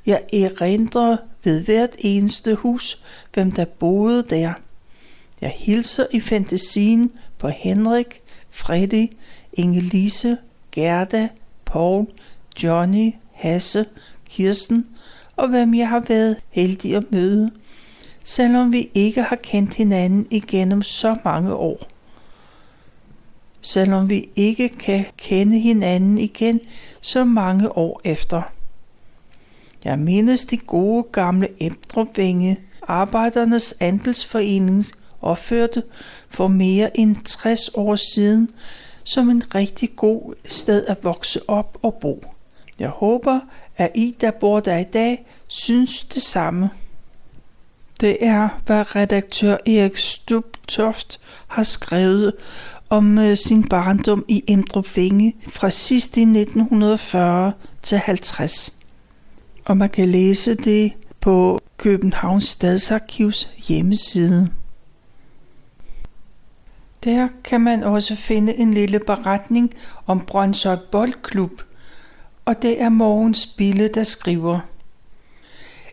Jeg 0.06 0.22
erindrer 0.32 1.16
ved 1.44 1.64
hvert 1.64 1.96
eneste 1.98 2.54
hus, 2.54 3.02
hvem 3.34 3.52
der 3.52 3.64
boede 3.64 4.22
der. 4.22 4.52
Jeg 5.40 5.52
hilser 5.56 6.06
i 6.10 6.20
fantasien 6.20 7.12
på 7.38 7.48
Henrik, 7.48 8.22
Freddy, 8.50 9.06
Ingelise, 9.52 10.38
Gerda, 10.72 11.28
Paul, 11.64 12.06
Johnny, 12.62 13.12
Hasse, 13.32 13.86
Kirsten 14.28 14.86
og 15.36 15.48
hvem 15.48 15.74
jeg 15.74 15.88
har 15.88 16.04
været 16.08 16.36
heldig 16.50 16.96
at 16.96 17.12
møde, 17.12 17.50
selvom 18.24 18.72
vi 18.72 18.90
ikke 18.94 19.22
har 19.22 19.36
kendt 19.36 19.74
hinanden 19.74 20.26
igennem 20.30 20.82
så 20.82 21.16
mange 21.24 21.54
år. 21.54 21.78
Selvom 23.60 24.10
vi 24.10 24.28
ikke 24.36 24.68
kan 24.68 25.04
kende 25.16 25.58
hinanden 25.58 26.18
igen 26.18 26.60
så 27.00 27.24
mange 27.24 27.76
år 27.76 28.00
efter. 28.04 28.42
Jeg 29.84 29.98
mindes 29.98 30.44
de 30.44 30.56
gode 30.56 31.02
gamle 31.12 31.48
Emdrupvænge, 31.60 32.56
Arbejdernes 32.88 33.74
Andelsforening 33.80 34.84
opførte 35.26 35.82
for 36.28 36.46
mere 36.46 36.98
end 36.98 37.16
60 37.24 37.70
år 37.74 37.96
siden 37.96 38.50
som 39.04 39.30
en 39.30 39.42
rigtig 39.54 39.96
god 39.96 40.34
sted 40.44 40.86
at 40.86 41.04
vokse 41.04 41.40
op 41.48 41.78
og 41.82 41.94
bo. 41.94 42.24
Jeg 42.78 42.88
håber, 42.88 43.40
at 43.76 43.90
I, 43.94 44.16
der 44.20 44.30
bor 44.30 44.60
der 44.60 44.78
i 44.78 44.84
dag, 44.84 45.26
synes 45.46 46.04
det 46.04 46.22
samme. 46.22 46.70
Det 48.00 48.16
er, 48.20 48.48
hvad 48.66 48.96
redaktør 48.96 49.56
Erik 49.66 49.96
Stubtoft 49.96 51.20
har 51.46 51.62
skrevet 51.62 52.32
om 52.90 53.18
øh, 53.18 53.36
sin 53.36 53.68
barndom 53.68 54.24
i 54.28 54.44
Emdrup 54.48 54.86
fra 55.48 55.70
sidst 55.70 56.16
i 56.16 56.20
1940 56.20 57.52
til 57.82 57.98
50. 57.98 58.72
Og 59.64 59.76
man 59.76 59.88
kan 59.88 60.08
læse 60.08 60.54
det 60.54 60.92
på 61.20 61.60
Københavns 61.76 62.44
Stadsarkivs 62.44 63.50
hjemmeside. 63.68 64.50
Der 67.06 67.28
kan 67.44 67.60
man 67.60 67.82
også 67.82 68.16
finde 68.16 68.54
en 68.54 68.74
lille 68.74 68.98
beretning 68.98 69.74
om 70.06 70.26
Brøndshøj 70.26 70.76
Boldklub, 70.76 71.62
og 72.44 72.62
det 72.62 72.82
er 72.82 72.88
Mogens 72.88 73.46
Bille, 73.46 73.88
der 73.88 74.02
skriver. 74.02 74.60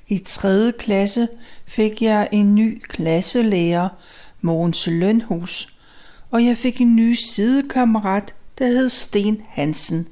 I 0.08 0.18
3. 0.18 0.72
klasse 0.80 1.28
fik 1.66 2.02
jeg 2.02 2.30
en 2.32 2.56
ny 2.56 2.82
klasselærer, 2.82 3.90
Mogens 4.42 4.88
Lønhus, 4.88 5.78
og 6.32 6.46
jeg 6.46 6.58
fik 6.58 6.82
en 6.82 6.96
ny 6.96 7.14
sidekammerat, 7.14 8.36
der 8.60 8.68
hed 8.68 8.90
Sten 8.90 9.42
Hansen. 9.50 10.08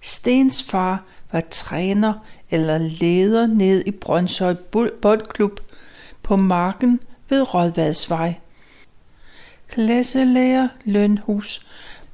Stens 0.00 0.62
far 0.62 1.04
var 1.32 1.42
træner 1.50 2.14
eller 2.50 2.78
leder 2.78 3.46
ned 3.46 3.82
i 3.86 3.90
Brøndshøj 3.90 4.54
Boldklub 5.02 5.60
på 6.22 6.36
marken 6.36 7.00
ved 7.28 7.54
Rådvadsvej. 7.54 8.34
Klasselærer 9.74 10.68
Lønhus 10.84 11.66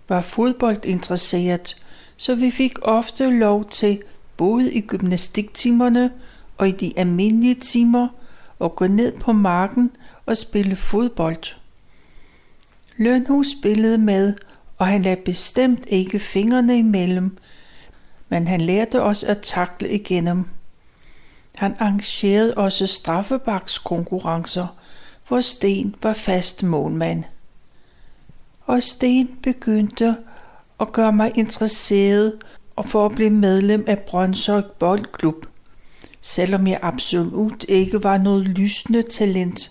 var 0.08 0.20
fodboldinteresseret, 0.20 1.76
så 2.16 2.34
vi 2.34 2.50
fik 2.50 2.78
ofte 2.82 3.30
lov 3.30 3.68
til, 3.68 4.02
både 4.36 4.72
i 4.72 4.80
gymnastiktimerne 4.80 6.12
og 6.58 6.68
i 6.68 6.72
de 6.72 6.92
almindelige 6.96 7.54
timer, 7.54 8.08
at 8.60 8.74
gå 8.74 8.86
ned 8.86 9.12
på 9.12 9.32
marken 9.32 9.90
og 10.26 10.36
spille 10.36 10.76
fodbold. 10.76 11.54
Lønhus 12.96 13.46
spillede 13.58 13.98
med, 13.98 14.34
og 14.78 14.86
han 14.86 15.02
lagde 15.02 15.22
bestemt 15.24 15.86
ikke 15.88 16.18
fingrene 16.18 16.78
imellem, 16.78 17.38
men 18.28 18.48
han 18.48 18.60
lærte 18.60 19.02
os 19.02 19.24
at 19.24 19.38
takle 19.42 19.90
igennem. 19.90 20.44
Han 21.54 21.76
arrangerede 21.78 22.54
også 22.54 22.86
straffebakskonkurrencer, 22.86 24.66
hvor 25.28 25.40
Sten 25.40 25.94
var 26.02 26.12
fast 26.12 26.62
målmand. 26.62 27.24
Og 28.70 28.82
Sten 28.82 29.38
begyndte 29.42 30.16
at 30.80 30.92
gøre 30.92 31.12
mig 31.12 31.32
interesseret 31.34 32.32
og 32.76 32.88
for 32.88 33.06
at 33.06 33.14
blive 33.14 33.30
medlem 33.30 33.84
af 33.86 33.98
Brøndshøj 33.98 34.62
Boldklub, 34.78 35.46
selvom 36.20 36.66
jeg 36.66 36.78
absolut 36.82 37.64
ikke 37.68 38.04
var 38.04 38.18
noget 38.18 38.48
lysende 38.48 39.02
talent. 39.02 39.70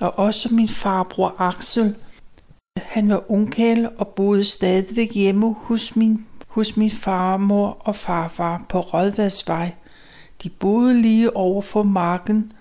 Og 0.00 0.18
også 0.18 0.54
min 0.54 0.68
farbror 0.68 1.34
Axel, 1.38 1.96
han 2.76 3.10
var 3.10 3.30
ungkæl 3.30 3.88
og 3.98 4.08
boede 4.08 4.44
stadigvæk 4.44 5.14
hjemme 5.14 5.54
hos 5.58 5.96
min, 5.96 6.26
hos 6.48 6.76
min 6.76 6.90
farmor 6.90 7.76
og 7.80 7.96
farfar 7.96 8.64
på 8.68 8.80
Rødvadsvej. 8.80 9.72
De 10.42 10.48
boede 10.48 11.02
lige 11.02 11.36
over 11.36 11.62
for 11.62 11.82
marken, 11.82 12.52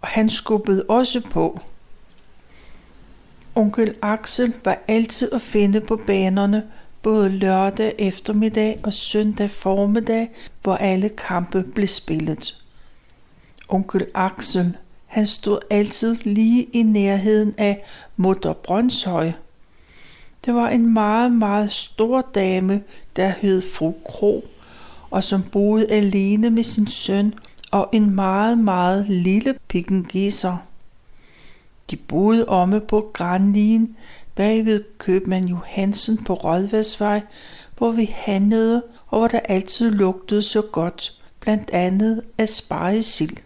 og 0.00 0.08
han 0.08 0.28
skubbede 0.28 0.84
også 0.88 1.20
på. 1.20 1.60
Onkel 3.58 3.94
Axel 4.02 4.52
var 4.64 4.78
altid 4.88 5.32
at 5.32 5.40
finde 5.40 5.80
på 5.80 5.96
banerne, 5.96 6.64
både 7.02 7.28
lørdag 7.28 7.94
eftermiddag 7.98 8.80
og 8.82 8.94
søndag 8.94 9.50
formiddag, 9.50 10.30
hvor 10.62 10.74
alle 10.74 11.08
kampe 11.08 11.62
blev 11.62 11.86
spillet. 11.86 12.62
Onkel 13.68 14.06
Axel, 14.14 14.76
han 15.06 15.26
stod 15.26 15.58
altid 15.70 16.16
lige 16.22 16.62
i 16.64 16.82
nærheden 16.82 17.54
af 17.58 17.84
Mutter 18.16 18.52
Brøndshøj. 18.52 19.32
Det 20.44 20.54
var 20.54 20.68
en 20.68 20.92
meget, 20.92 21.32
meget 21.32 21.72
stor 21.72 22.20
dame, 22.34 22.82
der 23.16 23.28
hed 23.28 23.62
fru 23.62 23.92
Kro, 24.08 24.44
og 25.10 25.24
som 25.24 25.42
boede 25.42 25.90
alene 25.90 26.50
med 26.50 26.62
sin 26.62 26.86
søn 26.86 27.34
og 27.70 27.88
en 27.92 28.10
meget, 28.14 28.58
meget 28.58 29.06
lille 29.08 29.54
pikengiser. 29.68 30.67
De 31.90 31.96
boede 31.96 32.48
omme 32.48 32.80
på 32.80 33.10
Granlien 33.12 33.96
bagved 34.34 34.84
købmand 34.98 35.48
Johansen 35.48 36.24
på 36.24 36.34
Rådvadsvej, 36.34 37.20
hvor 37.76 37.90
vi 37.90 38.14
handlede 38.14 38.82
og 39.08 39.18
hvor 39.18 39.28
der 39.28 39.40
altid 39.40 39.90
lugtede 39.90 40.42
så 40.42 40.62
godt, 40.62 41.12
blandt 41.40 41.70
andet 41.70 42.22
af 42.38 42.48
sparesild. 42.48 43.36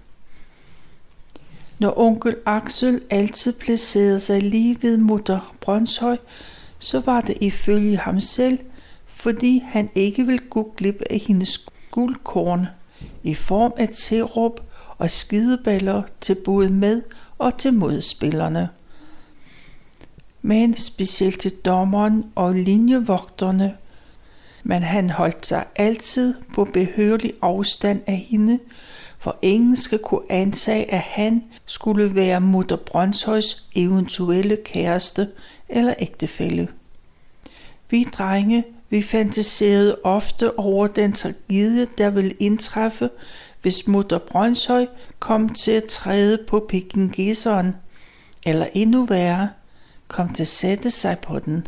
Når 1.79 1.99
onkel 1.99 2.37
Axel 2.47 3.01
altid 3.11 3.53
placerede 3.53 4.21
sig 4.21 4.43
lige 4.43 4.79
ved 4.83 4.97
mutter 4.97 5.55
Brøndshøj, 5.61 6.17
så 6.79 7.01
var 7.01 7.21
det 7.21 7.37
ifølge 7.41 7.97
ham 7.97 8.21
selv, 8.21 8.59
fordi 9.07 9.63
han 9.67 9.91
ikke 9.95 10.27
ville 10.27 10.43
gå 10.51 10.75
glip 10.77 11.03
af 11.11 11.19
hendes 11.19 11.67
guldkorn 11.91 12.67
i 13.23 13.35
form 13.35 13.73
af 13.77 13.89
terup 13.93 14.61
og 14.99 15.11
skideballer 15.11 16.03
til 16.21 16.37
både 16.45 16.69
med 16.69 17.03
og 17.39 17.59
til 17.59 17.73
modspillerne. 17.73 18.69
Men 20.43 20.77
specielt 20.77 21.41
til 21.41 21.51
dommeren 21.51 22.25
og 22.35 22.55
linjevogterne, 22.55 23.77
men 24.63 24.83
han 24.83 25.11
holdt 25.11 25.47
sig 25.47 25.65
altid 25.77 26.35
på 26.55 26.65
behørlig 26.65 27.33
afstand 27.43 28.01
af 28.07 28.17
hende, 28.17 28.59
for 29.19 29.37
ingen 29.43 29.77
skal 29.77 29.99
kunne 29.99 30.33
antage, 30.33 30.91
at 30.91 31.01
han 31.01 31.45
skulle 31.67 32.15
være 32.15 32.41
mutter 32.41 32.77
Brøndshøjs 32.77 33.69
eventuelle 33.77 34.57
kæreste 34.65 35.29
eller 35.69 35.95
ægtefælle. 35.99 36.69
Vi 37.91 38.05
drenge, 38.05 38.65
vi 38.91 39.03
fantaserede 39.03 39.99
ofte 40.05 40.59
over 40.59 40.87
den 40.87 41.13
tragedie, 41.13 41.87
der 41.99 42.11
ville 42.11 42.33
indtræffe, 42.39 43.11
hvis 43.63 43.89
mutter 43.89 44.19
Brøndshøj 44.19 44.87
kom 45.19 45.49
til 45.49 45.71
at 45.71 45.85
træde 45.85 46.39
på 46.49 46.67
pikingeseren, 46.69 47.75
eller 48.47 48.67
endnu 48.75 49.05
værre, 49.05 49.51
kom 50.09 50.33
til 50.33 50.43
at 50.43 50.49
sætte 50.49 50.91
sig 50.91 51.19
på 51.19 51.39
den. 51.39 51.67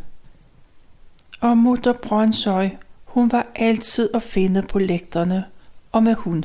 Og 1.40 1.59
mutter 1.59 1.92
Brøndshøj, 1.92 2.70
hun 3.04 3.33
var 3.33 3.46
altid 3.54 4.11
at 4.14 4.22
finde 4.22 4.62
på 4.62 4.78
lægterne 4.78 5.44
og 5.92 6.02
med 6.02 6.14
hund. 6.14 6.44